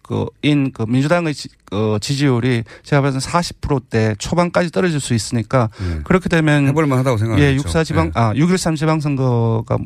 [0.02, 5.70] 그, 인, 그, 민주당의 지, 어, 지지율이 제가 봐서는 40%대 초반까지 떨어질 수 있으니까
[6.04, 6.64] 그렇게 되면.
[6.64, 6.70] 네.
[6.70, 7.46] 해볼만 하다고 생각하죠.
[7.46, 8.12] 예, 6사 지방, 네.
[8.16, 9.78] 아, 6.13 지방선거가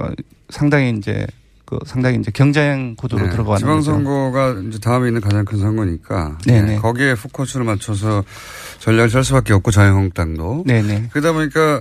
[0.00, 0.08] 어,
[0.50, 1.26] 상당히 이제
[1.64, 3.80] 그 상당히 이제 경쟁 구도로 네, 들어가는 거죠.
[3.82, 6.62] 지방선거가 이제 다음에 있는 가장 큰 선거니까 네네.
[6.62, 8.24] 네, 거기에 포커스를 맞춰서
[8.80, 11.10] 전략을 짤 수밖에 없고 자유한국당도 네네.
[11.12, 11.80] 그러다 보니까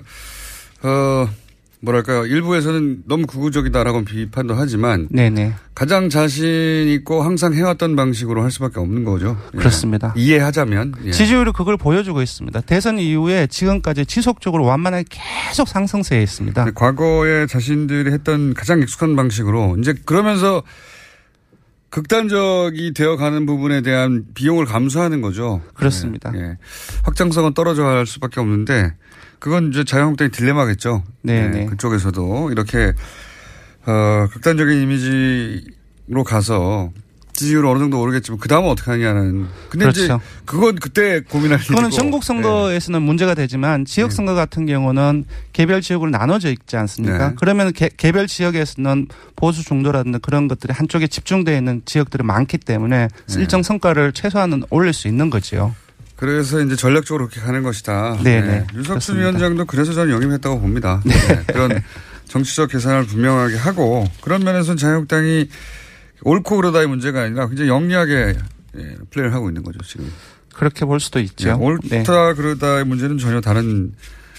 [0.84, 1.27] 어
[1.81, 5.53] 뭐랄까요 일부에서는 너무 극우적이다라고 비판도 하지만 네네.
[5.73, 9.37] 가장 자신 있고 항상 해왔던 방식으로 할 수밖에 없는 거죠.
[9.53, 9.57] 예.
[9.57, 10.13] 그렇습니다.
[10.17, 11.11] 이해하자면 예.
[11.11, 12.61] 지지율이 그걸 보여주고 있습니다.
[12.61, 16.65] 대선 이후에 지금까지 지속적으로 완만하게 계속 상승세에 있습니다.
[16.65, 20.63] 네, 과거에 자신들이 했던 가장 익숙한 방식으로 이제 그러면서
[21.89, 25.61] 극단적이 되어가는 부분에 대한 비용을 감수하는 거죠.
[25.73, 26.31] 그렇습니다.
[26.35, 26.57] 예, 예.
[27.03, 28.93] 확장성은 떨어져 갈 수밖에 없는데
[29.39, 31.03] 그건 이제 자유한국당의 딜레마겠죠.
[31.21, 31.65] 네, 예, 네.
[31.65, 32.93] 그쪽에서도 이렇게
[33.86, 36.91] 어, 극단적인 이미지로 가서
[37.39, 39.47] 지지율 어느 정도 오르겠지만 그 다음은 어떻게 하냐는.
[39.69, 40.21] 근데 이제 그렇죠.
[40.43, 41.69] 그건 그때 고민할 일이고.
[41.69, 47.29] 그거는 전국 선거에서는 문제가 되지만 지역 선거 같은 경우는 개별 지역으로 나눠져 있지 않습니까?
[47.29, 47.36] 네.
[47.39, 53.39] 그러면 개, 개별 지역에서는 보수 중도라든지 그런 것들이 한쪽에 집중되어 있는 지역들이 많기 때문에 네.
[53.39, 55.73] 일정 성과를 최소한은 올릴 수 있는 거지요.
[56.19, 58.17] 그래서 이제 전략적으로 그렇게 가는 것이다.
[58.21, 58.67] 네, 네.
[58.73, 59.21] 유석준 그렇습니다.
[59.21, 61.01] 위원장도 그래서 저는 영입했다고 봅니다.
[61.05, 61.15] 네,
[61.47, 61.82] 그런
[62.25, 65.47] 정치적 계산을 분명하게 하고 그런 면에서는 자유한국당이
[66.23, 68.36] 옳고 그러다의 문제가 아니라 굉장히 영리하게
[68.77, 70.12] 예, 플레이를 하고 있는 거죠 지금.
[70.53, 71.47] 그렇게 볼 수도 있죠.
[71.47, 72.03] 예, 옳다 네.
[72.36, 73.93] 그러다의 문제는 전혀 다른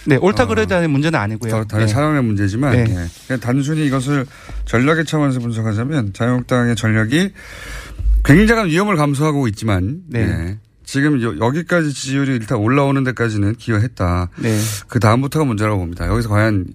[0.05, 1.65] 네, 옳다 그러다는 문제는 아니고요.
[1.65, 1.91] 다른 네.
[1.91, 2.81] 사람의 문제지만 네.
[2.81, 3.07] 예.
[3.27, 4.27] 그냥 단순히 이것을
[4.67, 7.33] 전략의 차원에서 분석하자면 자유한국당의 전략이
[8.23, 10.59] 굉장한 위험을 감수하고 있지만 네.
[10.91, 10.93] 예.
[10.93, 14.29] 지금 여- 여기까지 지지율이 일단 올라오는 데까지는 기여했다.
[14.39, 14.59] 네.
[14.89, 16.07] 그 다음부터가 문제라고 봅니다.
[16.09, 16.67] 여기서 과연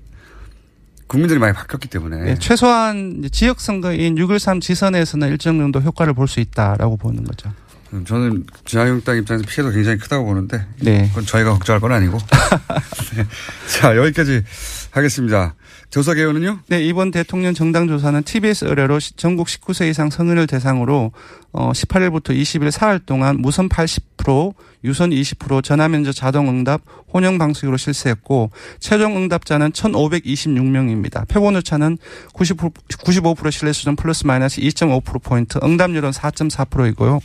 [1.08, 6.40] 국민들이 많이 바뀌었기 때문에 네, 최소한 지역 선거인 6.13 지선에서는 일정 정도 효과를 볼 수
[6.40, 7.52] 있다라고 보는 거죠.
[7.94, 11.08] 음, 저는 자유한국당 입장에서 피해도 굉장히 크다고 보는데 네.
[11.10, 12.18] 그건 저희가 걱정할 건 아니고
[13.16, 13.26] 네.
[13.68, 14.44] 자 여기까지
[14.92, 15.54] 하겠습니다.
[15.96, 16.60] 조사 개요는요?
[16.68, 21.14] 네, 이번 대통령 정당 조사는 TBS 의뢰로 시- 전국 19세 이상 성인을 대상으로
[21.54, 24.54] 어 18일부터 20일 사흘 동안 무선 80%,
[24.86, 26.82] 유선 20%, 전화 면접 자동 응답,
[27.14, 31.28] 혼영 방식으로 실시했고 최종 응답자는 1,526명입니다.
[31.28, 31.98] 표본 오차는
[32.34, 37.20] 90%, 95% 신뢰 수준 플러스 마이너스 2.5% 포인트, 응답률은 4.4%이고요.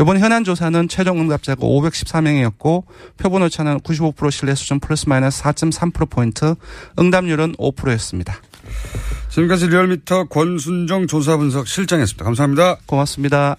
[0.00, 2.84] 이번 현안 조사는 최종 응답자가 514명이었고
[3.16, 6.54] 표본 오차는 95% 신뢰 수준 플러스 마이너스 4.3% 포인트,
[6.98, 8.36] 응답률은 5%였습니다.
[9.30, 12.24] 지금까지 리얼미터 권순정 조사 분석 실장이었습니다.
[12.24, 12.78] 감사합니다.
[12.86, 13.56] 고맙습니다.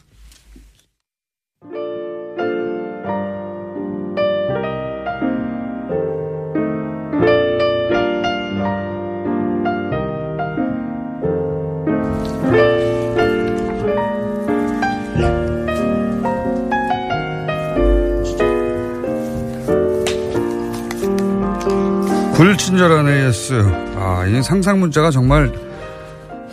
[22.41, 23.53] 불친절한 AS.
[23.97, 25.53] 아, 이 상상 문자가 정말,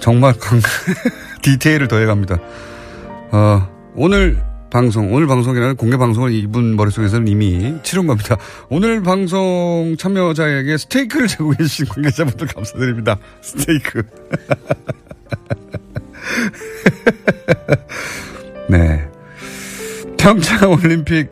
[0.00, 0.60] 정말 강,
[1.40, 2.36] 디테일을 더해갑니다.
[3.32, 4.38] 어, 오늘
[4.70, 8.36] 방송, 오늘 방송이라는 공개 방송을 이분 머릿속에서는 이미 치른 겁니다.
[8.68, 13.16] 오늘 방송 참여자에게 스테이크를 제공 해 주신 관계자분들 감사드립니다.
[13.40, 14.02] 스테이크.
[18.68, 19.08] 네.
[20.18, 21.30] 평창 올림픽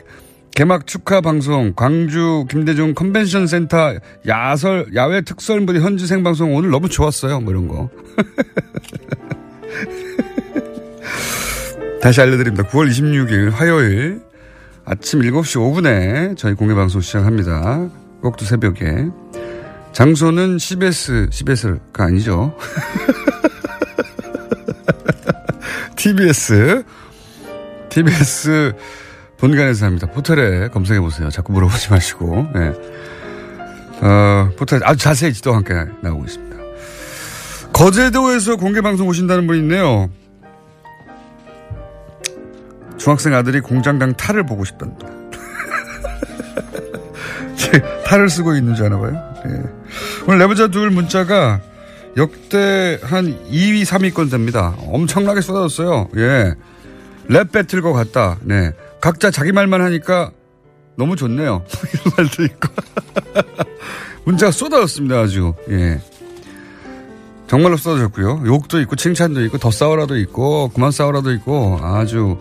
[0.56, 6.88] 개막 축하 방송 광주 김대중 컨벤션 센터 야설 야외 특설 무대 현지 생방송 오늘 너무
[6.88, 7.40] 좋았어요.
[7.40, 7.90] 뭐 이런 거.
[12.00, 12.66] 다시 알려드립니다.
[12.70, 14.22] 9월 26일 화요일
[14.86, 17.90] 아침 7시 5분에 저희 공개 방송 시작합니다.
[18.22, 19.10] 꼭두 새벽에.
[19.92, 22.56] 장소는 CBS, CBS가 아니죠.
[25.96, 26.82] TBS,
[27.90, 28.72] TBS
[29.38, 30.06] 본관에서 합니다.
[30.06, 31.30] 포털에 검색해 보세요.
[31.30, 32.48] 자꾸 물어보지 마시고.
[32.54, 32.72] 네.
[34.00, 36.56] 어, 포털에 아주 자세히 지도와 함께 나오고 있습니다.
[37.72, 40.08] 거제도에서 공개 방송 오신다는 분이 있네요.
[42.96, 45.06] 중학생 아들이 공장장 탈을 보고 싶답니다.
[47.56, 49.34] 제 탈을 쓰고 있는 줄 아나 봐요.
[49.46, 49.62] 예.
[50.26, 51.60] 오늘 내부자 둘 문자가
[52.16, 54.74] 역대 한 2위, 3위권 됩니다.
[54.78, 56.08] 엄청나게 쏟아졌어요.
[56.16, 56.54] 예.
[57.28, 58.38] 랩 배틀과 같다.
[58.42, 58.72] 네.
[59.06, 60.32] 각자 자기 말만 하니까
[60.96, 61.62] 너무 좋네요.
[61.94, 62.68] 이런 말도 있고.
[64.26, 65.54] 문자가 쏟아졌습니다, 아주.
[65.70, 66.00] 예.
[67.46, 68.42] 정말로 쏟아졌고요.
[68.46, 72.36] 욕도 있고, 칭찬도 있고, 더 싸워라도 있고, 그만 싸워라도 있고, 아주,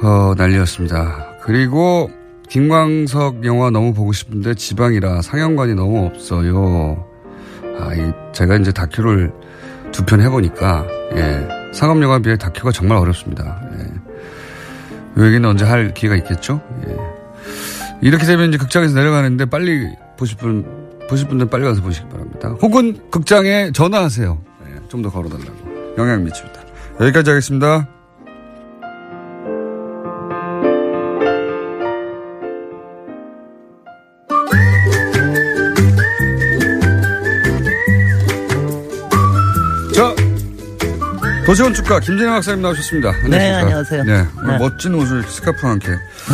[0.00, 1.38] 어, 난리였습니다.
[1.42, 2.08] 그리고,
[2.48, 7.04] 김광석 영화 너무 보고 싶은데 지방이라 상영관이 너무 없어요.
[7.80, 9.32] 아, 이, 제가 이제 다큐를
[9.90, 11.72] 두 편 해보니까, 예.
[11.72, 13.60] 상업영화 비해 다큐가 정말 어렵습니다.
[13.72, 13.99] 예.
[15.18, 16.60] 요 얘기는 언제 할 기회가 있겠죠?
[16.88, 16.96] 예.
[18.02, 20.64] 이렇게 되면 이제 극장에서 내려가는데 빨리 보실 분,
[21.08, 22.54] 보실 분들 빨리 가서 보시기 바랍니다.
[22.62, 24.38] 혹은 극장에 전화하세요.
[24.68, 25.96] 예, 좀더 걸어달라고.
[25.98, 26.60] 영향 미칩니다.
[27.00, 27.88] 여기까지 하겠습니다.
[41.50, 43.10] 도시원 축가 김재현 박사님 나오셨습니다.
[43.28, 43.58] 네, 안녕하십니까?
[43.58, 44.04] 안녕하세요.
[44.04, 44.58] 네, 오늘 네.
[44.58, 45.88] 멋진 옷을 스카프와 함께.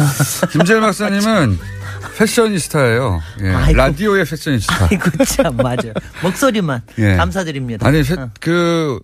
[0.53, 1.59] 김재현 박사님은
[2.19, 3.23] 패셔니스타예요.
[3.41, 3.79] 예, 아이고.
[3.79, 4.89] 라디오의 패셔니스타.
[4.91, 5.95] 아이고 참 맞아요.
[6.23, 7.17] 목소리만 예.
[7.17, 7.89] 감사드립니다.
[7.89, 8.31] 아니, 패- 어.
[8.43, 9.01] 그,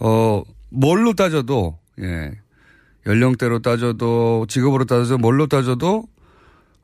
[0.00, 2.32] 어, 뭘로 따져도, 예.
[3.06, 6.04] 연령대로 따져도, 직업으로 따져도, 뭘로 따져도,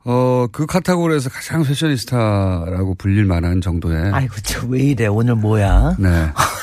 [0.05, 4.11] 어, 그 카테고리에서 가장 패셔니스타라고 불릴 만한 정도의.
[4.11, 5.95] 아이고 저 왜 이래 오늘 뭐야?
[5.99, 6.09] 네.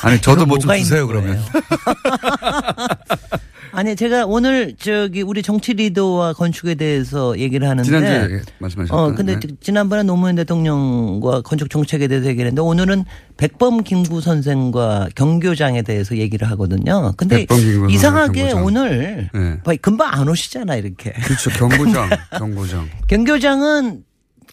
[0.03, 1.39] 아니, 저도 뭐 좀 주세요, 그러면.
[3.73, 8.99] 아니 제가 오늘 저기 우리 정치 리더와 건축에 대해서 얘기를 하는데 지난주에 예, 말씀하셨던.
[8.99, 9.47] 어 근데 네.
[9.61, 13.05] 지난번에 노무현 대통령과 건축 정책에 대해서 얘기를 했는데 오늘은
[13.37, 17.13] 백범 김구 선생과 경교장에 대해서 얘기를 하거든요.
[17.17, 17.45] 근데
[17.89, 18.65] 이상하게 경고장.
[18.65, 19.59] 오늘 네.
[19.63, 21.11] 봐, 금방 안 오시잖아 이렇게.
[21.11, 21.49] 그렇죠.
[21.57, 22.89] 경고장, 경고장.
[23.07, 24.03] 경교장은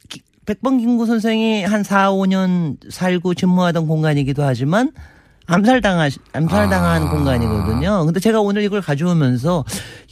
[0.09, 4.92] 기- 백범 김구 선생이 한 4, 5년 살고 근무하던 공간이기도 하지만
[5.49, 7.11] 암살당하, 암살당한 아.
[7.11, 8.05] 공간이거든요.
[8.05, 9.65] 근데 제가 오늘 이걸 가져오면서,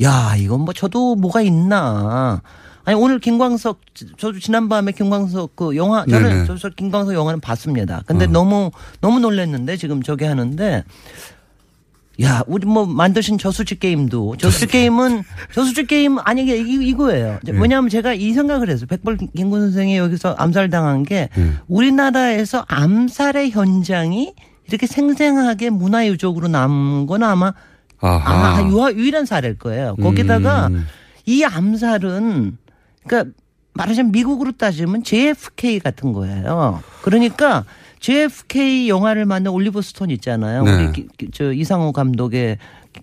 [0.03, 2.43] 야, 이건 뭐 저도 뭐가 있나.
[2.84, 3.80] 아니 오늘 김광석
[4.16, 6.45] 저도 지난밤에 김광석 그 영화 저는 네네.
[6.47, 8.01] 저, 저 김광석 영화는 봤습니다.
[8.07, 8.28] 근데 어.
[8.28, 8.70] 너무
[9.01, 10.84] 너무 놀랐는데 지금 저기 하는데
[12.22, 17.41] 야 우리 뭐 만드신 저수지 게임도 저수지 게임은 저수지 게임 아니 이게 이- 이거예요.
[17.43, 17.53] 네.
[17.59, 18.87] 왜냐하면 제가 이 생각을 했어요.
[18.89, 21.53] 백벌 김구 선생이 여기서 암살당한 게 네.
[21.66, 24.32] 우리나라에서 암살의 현장이
[24.68, 27.52] 이렇게 생생하게 문화유적으로 남은 건 아마
[28.00, 28.58] 아하.
[28.58, 29.96] 아마 유일한 사례일 거예요.
[29.96, 30.86] 거기다가 음.
[31.24, 32.58] 이 암살은
[33.06, 33.32] 그러니까
[33.74, 36.82] 말하자면 미국으로 따지면 JFK 같은 거예요.
[37.02, 37.64] 그러니까
[38.00, 40.62] JFK 영화를 만든 올리버 스톤 있잖아요.
[40.64, 40.72] 네.
[40.72, 42.58] 우리 기- 기- 저 이상호 감독의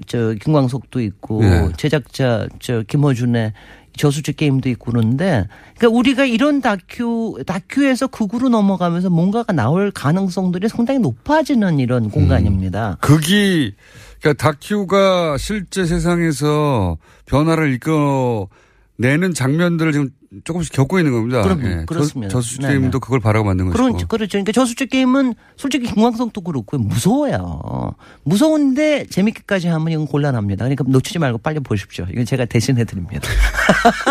[0.08, 1.70] 저 김광석도 있고 네.
[1.78, 3.54] 제작자 저 김어준의
[3.96, 11.00] 저수지 게임도 있고 그런데 그러니까 우리가 이런 다큐 다큐에서 극으로 넘어가면서 뭔가가 나올 가능성들이 상당히
[11.00, 12.98] 높아지는 이런 공간입니다.
[13.02, 13.74] 극이
[14.20, 20.10] 그러니까 다큐가 실제 세상에서 변화를 이끌어내는 장면들을 지금
[20.44, 21.42] 조금씩 겪고 있는 겁니다.
[21.42, 21.86] 그럼, 예.
[21.86, 22.32] 그렇습니다.
[22.32, 22.74] 저, 네네.
[22.74, 23.84] 게임도 그걸 바라고 만든 것이고.
[23.84, 24.08] 그렇죠.
[24.08, 24.32] 그렇죠.
[24.32, 27.96] 그러니까 저수지 게임은 솔직히 김광석도 그렇고 무서워요.
[28.24, 30.66] 무서운데 재밌게까지 하면 이건 곤란합니다.
[30.66, 32.06] 그러니까 놓치지 말고 빨리 보십시오.
[32.12, 33.28] 이건 제가 대신해 드립니다.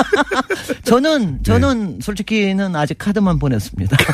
[0.84, 3.96] 저는 저는 솔직히는 아직 카드만 보냈습니다.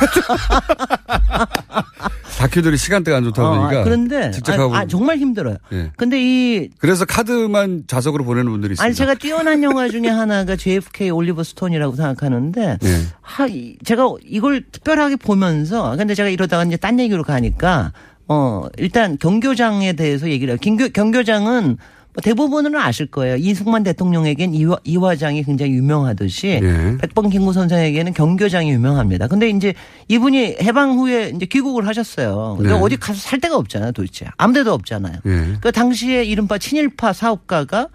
[2.39, 5.57] 다큐들이 시간대가 안 좋다 어, 보니까 그런데 직접 아, 가고 아, 정말 힘들어요.
[5.73, 5.91] 예.
[5.97, 8.85] 근데 이 그래서 카드만 자석으로 보내는 분들이 있습니다.
[8.85, 13.01] 아니 제가 뛰어난 영화 중에 하나가 JFK 올리버 스톤이라고 생각하는데 네.
[13.19, 17.91] 하, 이- 제가 이걸 특별하게 보면서 근데 제가 이러다가 이제 딴 얘기로 가니까
[18.29, 20.57] 어 일단 경교장에 대해서 얘기를 해요.
[20.61, 21.77] 김교, 경교장은
[22.13, 23.35] 뭐 대부분은 아실 거예요.
[23.35, 26.97] 이승만 대통령에겐 이화, 이화장이 굉장히 유명하듯이 예.
[26.99, 29.27] 백범 김구 선생에게는 경교장이 유명합니다.
[29.27, 29.73] 근데 이제
[30.07, 32.55] 이분이 해방 후에 이제 귀국을 하셨어요.
[32.57, 32.79] 근데 네.
[32.79, 34.25] 어디 가서 살 데가 없잖아요, 도대체.
[34.37, 35.17] 아무 데도 없잖아요.
[35.25, 35.53] 예.
[35.61, 37.89] 그 당시에 이른바 친일파 사업가가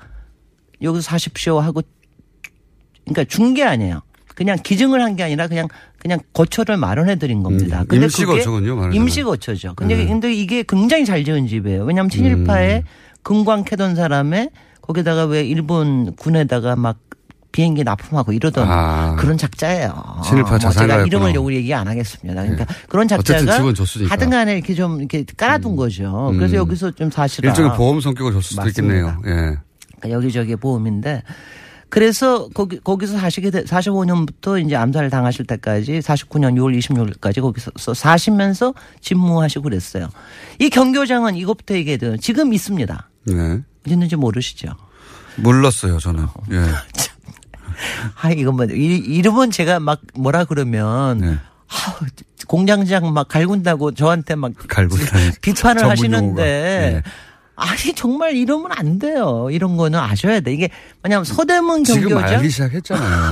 [0.81, 1.83] 여기서 사십시오 하고
[3.05, 4.01] 그러니까 준 게 아니에요.
[4.37, 7.83] 그냥 기증을 한 게 아니라 그냥 그냥 거처를 마련해 드린 겁니다.
[7.83, 8.95] 음, 근데 임시 거처군요, 말하자면.
[8.95, 9.75] 임시 거처죠.
[9.75, 10.07] 근데 네.
[10.07, 11.85] 근데 이게 굉장히 잘 지은 집이에요.
[11.85, 12.83] 왜냐하면 친일파에 음.
[13.25, 14.51] 금광 캐던 사람에
[14.83, 16.99] 거기다가 왜 일본 군에다가 막
[17.51, 19.17] 비행기 납품하고 이러던 아.
[19.17, 20.23] 그런 작자예요.
[20.25, 20.87] 친일파 뭐 자산가였구나.
[20.87, 22.43] 제가 이름을 여기 얘기 안 하겠습니다.
[22.43, 22.75] 그러니까 네.
[22.89, 23.59] 그런 작자가.
[24.09, 26.31] 하든간에 이렇게 좀 이렇게 깔아둔 거죠.
[26.31, 26.39] 음.
[26.39, 28.69] 그래서 여기서 좀 사실은 일종의 보험 성격을 줬을 수도.
[28.69, 29.17] 있겠네요.
[29.27, 29.31] 예.
[29.31, 31.23] 그러니까 여기저기 보험인데
[31.89, 38.75] 그래서 거기 거기서 사시게 돼 45년부터 이제 암살을 당하실 때까지 49년 6월 26일까지 거기서 사시면서
[39.01, 40.09] 집무하시고 그랬어요.
[40.59, 43.09] 이 경교장은 이것부터 얘기해도 지금 있습니다.
[43.27, 43.61] 네.
[43.87, 44.69] 있는지 모르시죠?
[45.37, 46.27] 몰랐어요, 저는.
[46.53, 46.59] 예.
[48.23, 51.27] 아 이거 뭐 이- 이름은 제가 막 뭐라 그러면 네.
[51.69, 52.07] 아우,
[52.47, 55.31] 공장장 막 갈군다고 저한테 막 갈군다니.
[55.43, 56.43] 비판을 하시는데.
[56.43, 57.03] 네.
[57.57, 59.47] 아니 정말 이러면 안 돼요.
[59.51, 60.53] 이런 거는 아셔야 돼.
[60.53, 60.69] 이게
[61.05, 63.31] 왜냐하면 서대문 지금 경교장 알기 시작했잖아요.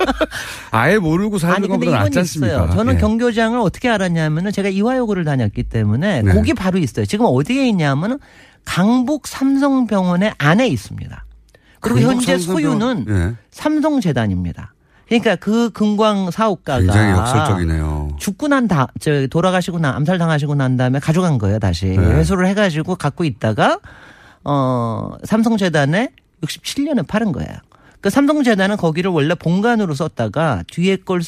[0.70, 2.70] 아예 모르고 살는 아니 것보다 이건 낫지 않습니까?
[2.70, 2.98] 저는 예.
[2.98, 6.32] 경교장을 어떻게 알았냐면은 제가 이화여고를 다녔기 때문에 네.
[6.32, 7.04] 거기 바로 있어요.
[7.06, 8.18] 지금 어디에 있냐면은
[8.64, 11.24] 강북 삼성병원의 안에 있습니다.
[11.80, 13.04] 그리고 현재 삼성병원.
[13.04, 13.34] 소유는 예.
[13.50, 14.72] 삼성재단입니다.
[15.06, 18.16] 그러니까 그 금광 사업가가 굉장히 역설적이네요.
[18.18, 21.86] 죽고 난 다, 저, 돌아가시고 나, 암살 당하시고 난 다음에 가져간 거예요, 다시.
[21.86, 21.98] 네.
[21.98, 23.80] 회수를 해가지고 갖고 있다가,
[24.44, 26.10] 어, 삼성재단에
[26.42, 27.50] 67년에 팔은 거예요.
[28.00, 31.20] 그 삼성재단은 거기를 원래 본관으로 썼다가 뒤에 걸,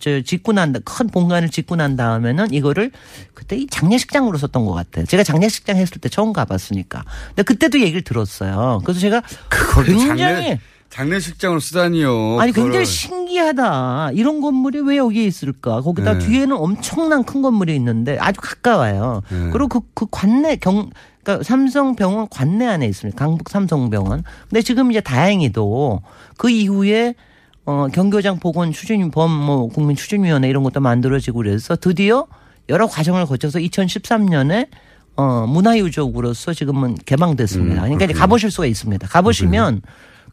[0.00, 2.90] 저, 짓고 난, 다- 큰 본관을 짓고 난 다음에는 이거를
[3.32, 5.04] 그때 이 장례식장으로 썼던 것 같아요.
[5.06, 7.04] 제가 장례식장 했을 때 처음 가봤으니까.
[7.28, 8.80] 근데 그때도 얘기를 들었어요.
[8.84, 12.38] 그래서 제가 그걸 또 굉장히 장례, 장례식장으로 쓰다니요.
[12.40, 12.52] 아니.
[12.52, 14.10] 굉장히 신기하다.
[14.14, 15.80] 이런 건물이 왜 여기에 있을까?
[15.80, 16.26] 거기다 네.
[16.26, 19.22] 뒤에는 엄청난 큰 건물이 있는데 아주 가까워요.
[19.30, 19.50] 네.
[19.52, 20.90] 그리고 그, 그 관내 경
[21.22, 23.16] 그러니까 삼성병원 관내 안에 있습니다.
[23.18, 24.24] 강북 삼성병원.
[24.50, 26.02] 근데 지금 이제 다행히도
[26.36, 27.14] 그 이후에
[27.66, 32.26] 어 경교장 보건 추진 범 뭐 국민 추진위원회 이런 것도 만들어지고 그래서 드디어
[32.68, 34.68] 여러 과정을 거쳐서 2013년에
[35.16, 37.74] 어 문화유적으로서 지금은 개방됐습니다.
[37.76, 38.14] 음, 그러니까 이제.
[38.14, 39.06] 가보실 수가 있습니다.
[39.08, 39.82] 가보시면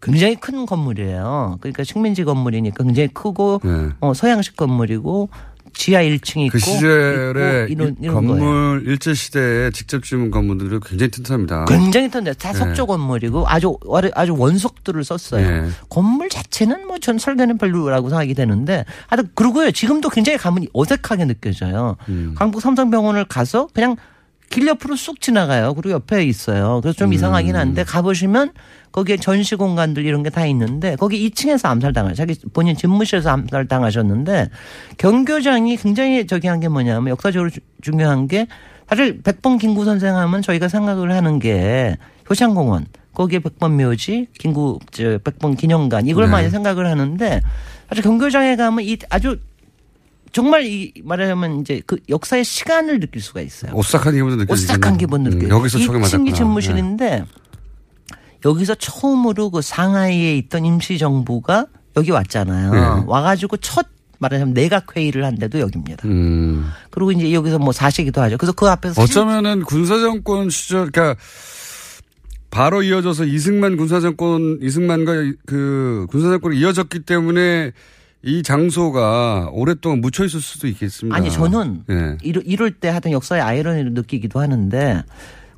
[0.02, 1.58] 굉장히 큰 건물이에요.
[1.62, 3.90] 그러니까 식민지 건물이니까 굉장히 크고 네.
[4.00, 5.30] 어, 서양식 건물이고
[5.74, 8.14] 지하 1층 있고 그 시절에 있고 이런 이 이런.
[8.16, 11.66] 건물 일제 시대에 직접 지은 건물들이 굉장히 튼튼합니다.
[11.66, 12.58] 굉장히 튼데 다 네.
[12.60, 15.48] 석조 건물이고 아주 아주- 아주 원석들을 썼어요.
[15.64, 15.70] 네.
[15.90, 19.72] 건물 자체는 뭐 전 설계는 별로라고 생각이 되는데 하여튼 그러고요.
[19.72, 21.96] 지금도 굉장히 가면 어색하게 느껴져요.
[22.10, 22.36] 음.
[22.38, 23.96] 강북 삼성병원을 가서 그냥
[24.52, 25.74] 길 옆으로 쑥 지나가요.
[25.74, 26.80] 그리고 옆에 있어요.
[26.84, 27.14] 그래서 좀 음.
[27.14, 28.52] 이상하긴 한데 가보시면
[28.92, 34.50] 거기에 전시 공간들 이런 게 다 있는데 거기 2층에서 암살당하 자기 본인 집무실에서 암살당하셨는데
[34.98, 38.48] 경교장이 굉장히 저기 한 게 뭐냐면 역사적으로 주- 중요한 게
[38.90, 41.98] 사실 백범 김구 선생 하면 저희가 생각을 하는 게
[42.30, 46.32] 효창공원 거기에 백번 묘지, 김구 저 백번 기념관 이걸 네.
[46.32, 47.42] 많이 생각을 하는데
[47.90, 49.38] 아주 경교장에 가면 이 아주
[50.32, 53.74] 정말 이 말하자면 이제 그 역사의 시간을 느낄 수가 있어요.
[53.76, 54.74] 오싹한 기분도 느껴지겠네.
[54.78, 55.44] 오싹한 기분 느껴요.
[55.44, 56.24] 음, 여기서 2층이 맞았구나.
[56.24, 56.32] 네.
[56.34, 57.26] 집무실인데
[58.46, 61.68] 여기서 처음으로 그 상하이에 있던 임시 정부가
[61.98, 62.72] 여기 왔잖아요.
[62.72, 63.04] 네.
[63.06, 63.88] 와가지고 첫
[64.20, 66.08] 말하자면 내각 회의를 한 데도 여기입니다.
[66.08, 66.70] 음.
[66.92, 68.38] 그리고 이제 여기서 뭐 사시기도 하죠.
[68.38, 71.20] 그래서 그 앞에서 어쩌면은 군사 정권 시절, 그러니까
[72.52, 75.14] 바로 이어져서 이승만 군사 정권, 이승만과
[75.46, 77.72] 그 군사 정권이 이어졌기 때문에
[78.24, 81.16] 이 장소가 오랫동안 묻혀 있을 수도 있겠습니다.
[81.16, 82.18] 아니 저는 예.
[82.22, 85.04] 이럴, 이럴 때 하여튼 역사의 아이러니를 느끼기도 하는데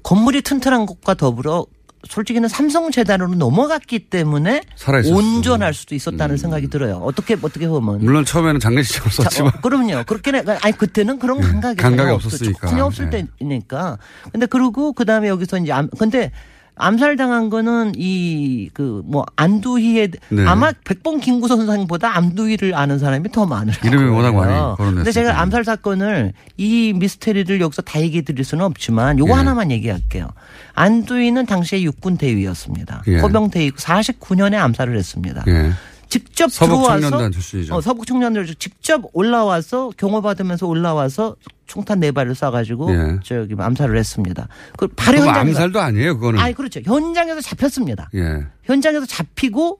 [0.03, 1.65] 건물이 튼튼한 것과 더불어
[2.07, 5.17] 솔직히는 삼성 재단으로 넘어갔기 때문에 살아있었어.
[5.17, 5.35] 음.
[5.35, 6.97] 온전할 수도 있었다는 생각이 들어요.
[6.97, 10.03] 어떻게 어떻게 보면 물론 처음에는 장례식장을 자, 썼지만 어, 그럼요.
[10.05, 12.67] 그렇게는 아니 그때는 그런 감각이 감각이 전혀 없었으니까.
[12.67, 13.25] 전혀 없을 네.
[13.39, 13.97] 때니까.
[14.31, 16.31] 근데 그러고 그 다음에 여기서 이제 암, 근데
[16.75, 20.45] 암살 당한 거는 이 그 뭐 안두희의 네.
[20.47, 23.95] 아마 백봉 김구 선생보다 안두희를 아는 사람이 더 많을 거예요.
[23.95, 25.11] 이름이 워낙 많이 근데.
[25.11, 29.35] 제가 암살 사건을 이 미스테리를 여기서 다 얘기해 드릴 수는 없지만 요거 예.
[29.37, 30.29] 하나만 얘기할게요.
[30.73, 33.03] 안두희는 당시에 육군 대위였습니다.
[33.07, 33.19] 예.
[33.19, 35.43] 호병 대위고 49년에 암살을 했습니다.
[35.47, 35.71] 예.
[36.13, 37.73] 직접 서북 들어와서 청년단 출신이죠.
[37.73, 41.35] 어, 서북 청년들 직접 올라와서 경호받으면서 올라와서
[41.65, 43.19] 총탄 네 발을 쏴가지고 예.
[43.23, 44.47] 저기 암살을 했습니다.
[44.77, 46.39] 그 바로 현장에서 암살도 아니에요, 그거는.
[46.39, 46.81] 아니 그렇죠.
[46.85, 48.11] 현장에서 잡혔습니다.
[48.13, 48.45] 예.
[48.61, 49.79] 현장에서 잡히고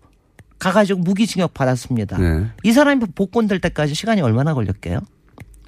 [0.58, 2.18] 가가지고 무기징역 받았습니다.
[2.18, 2.48] 네.
[2.64, 5.02] 이 사람이 복권될 때까지 시간이 얼마나 걸렸게요?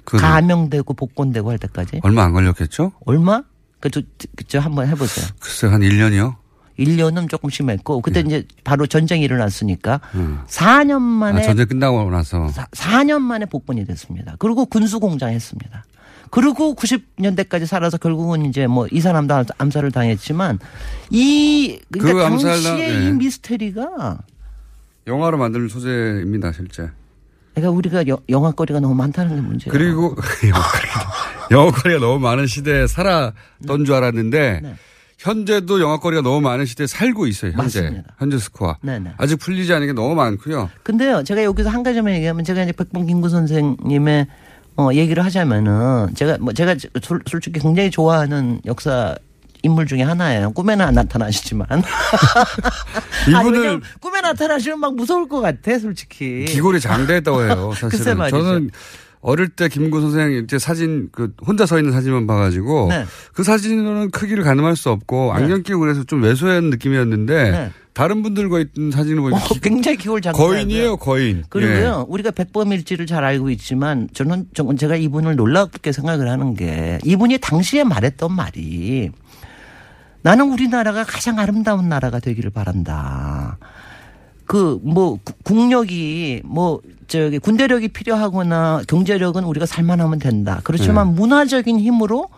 [0.04, 2.90] 그거는 가명되고 복권되고 할 때까지 얼마 안 걸렸겠죠?
[3.04, 3.44] 얼마?
[3.78, 4.02] 그저
[4.48, 5.26] 저 한번 해보세요.
[5.38, 6.36] 글쎄 한 1 년이요?
[6.78, 10.18] 1년은 조금 심했고 그때 이제 바로 전쟁이 일어났으니까 예.
[10.18, 10.40] 음.
[10.46, 12.48] 4년 아, 만에 전쟁 끝나고 나서.
[12.72, 14.36] 4, 년 만에 복권이 됐습니다.
[14.38, 15.84] 그리고 군수 공장 했습니다.
[16.30, 20.58] 그리고 90년대까지 살아서 결국은 이제 뭐 이 사람도 암- 암살을 당했지만
[21.10, 23.08] 이 그러니까 그 암살 당시에 당- 예.
[23.08, 24.18] 이 미스테리가
[25.06, 26.90] 영화로 만들 소재입니다, 실제.
[27.54, 29.72] 그러니까 우리가 여- 영화거리가 너무 많다는 게 문제예요.
[29.72, 30.16] 그리고
[30.46, 31.00] 영화거리가,
[31.52, 34.74] 영화거리가 너무 많은 시대에 살았던 줄 알았는데 네.
[35.18, 37.52] 현재도 영화거리가 너무 많은 시대에 살고 있어요.
[37.54, 38.14] 현재 맞습니다.
[38.18, 39.14] 현재 스코어 네네.
[39.16, 40.70] 아직 풀리지 않은 게 너무 많고요.
[40.82, 44.26] 근데요, 제가 여기서 한 가지만 얘기하면 제가 이제 백봉 김구 선생님의
[44.78, 49.14] 어, 얘기를 하자면은 제가 뭐 제가 솔- 솔직히 굉장히 좋아하는 역사
[49.62, 50.52] 인물 중에 하나예요.
[50.52, 51.66] 꿈에는 안 나타나시지만.
[53.26, 56.44] 왜냐면 꿈에 나타나시면 막 무서울 것 같아, 솔직히.
[56.46, 57.72] 기골이 장대했다고 해요.
[57.76, 58.28] 사실은.
[58.28, 58.70] 저는
[59.26, 63.04] 어릴 때 김구 선생 이제 사진 그 혼자 서 있는 사진만 봐가지고 네.
[63.34, 67.70] 그 사진으로는 크기를 가늠할 수 없고 안경 끼고 그래서 좀 왜소한 느낌이었는데 네.
[67.92, 70.38] 다른 분들과 있는 사진을 보니까 어, 굉장히 기골 장대.
[70.38, 71.42] 거인이에요, 거인.
[71.48, 72.12] 그리고요, 예.
[72.12, 77.82] 우리가 백범일지를 잘 알고 있지만 저는 좀 제가 이분을 놀랍게 생각을 하는 게 이분이 당시에
[77.82, 79.10] 말했던 말이
[80.22, 83.58] 나는 우리나라가 가장 아름다운 나라가 되기를 바란다.
[84.46, 90.60] 그 뭐 국력이 뭐 저기 군대력이 필요하거나 경제력은 우리가 살만하면 된다.
[90.64, 92.28] 그렇지만 문화적인 힘으로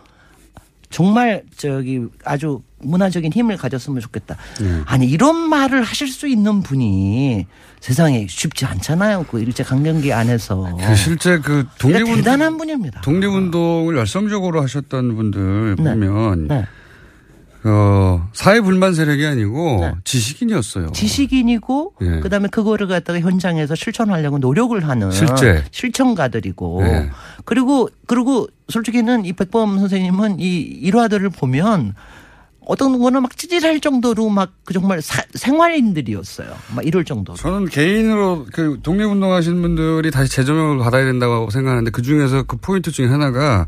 [0.89, 4.37] 정말 저기 아주 문화적인 힘을 가졌으면 좋겠다.
[4.61, 4.81] 네.
[4.85, 7.45] 아니 이런 말을 하실 수 있는 분이
[7.79, 9.25] 세상에 쉽지 않잖아요.
[9.29, 10.77] 그 일제 강점기 안에서.
[10.77, 13.01] 그 실제 그 그러니까 독립운 대단한 분입니다.
[13.01, 15.83] 독립운동을 열성적으로 하셨던 분들 네.
[15.83, 16.65] 보면 네.
[17.63, 20.91] 어, 사회 불만 세력이 아니고 지식인이었어요.
[20.93, 22.19] 지식인이고 예.
[22.21, 25.63] 그다음에 그거를 갖다가 현장에서 실천하려고 노력을 하는 실제.
[25.71, 27.09] 실천가들이고 네.
[27.45, 31.95] 그리고 그리고 솔직히는 이 백범 선생님은 이 일화들을 보면
[32.65, 36.47] 어떤 거는 막 찌질할 정도로 막 그 정말 사- 생활인들이었어요.
[36.75, 37.35] 막 이럴 정도로.
[37.35, 42.91] 저는 개인으로 그 독립운동 하시는 분들이 다시 재조명을 받아야 된다고 생각하는데 그 중에서 그 포인트
[42.91, 43.65] 중에 하나가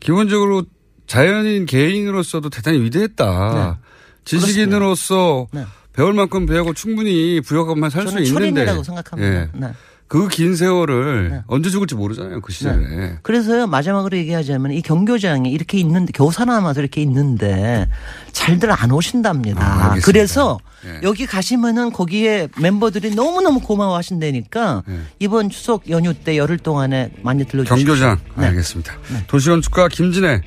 [0.00, 0.64] 기본적으로
[1.06, 3.78] 자연인 개인으로서도 대단히 위대했다.
[4.24, 5.64] 지식인으로서 네.
[5.92, 8.30] 배울 만큼 배우고 충분히 부여감만 살 수 있는데.
[8.32, 9.40] 철인이라고 생각합니다.
[9.40, 9.48] 예.
[9.54, 9.68] 네.
[10.08, 12.40] 그긴 세월을 언제 죽을지 모르잖아요.
[12.40, 13.18] 그 시절에.
[13.22, 17.88] 그래서요 마지막으로 얘기하자면 이 경교장이 이렇게 있는데 교사 남아서 이렇게 있는데
[18.30, 19.60] 잘들 안 오신답니다.
[19.64, 19.94] 아.
[20.04, 21.00] 그래서 예.
[21.02, 24.84] 여기 가시면은 거기에 멤버들이 너무 너무 고마워하신다니까
[25.18, 27.74] 이번 추석 연휴 때 열흘 동안에 많이 들러주시고.
[27.76, 28.18] 경교장.
[28.36, 28.46] 네.
[28.46, 28.94] 알겠습니다.
[29.26, 30.40] 도시건축가 김진애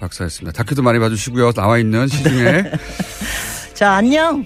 [0.00, 0.56] 박사였습니다.
[0.56, 1.52] 다큐도 많이 봐주시고요.
[1.52, 2.64] 나와 있는 시중에.
[3.74, 4.44] 자 안녕.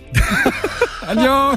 [1.06, 1.56] 안녕.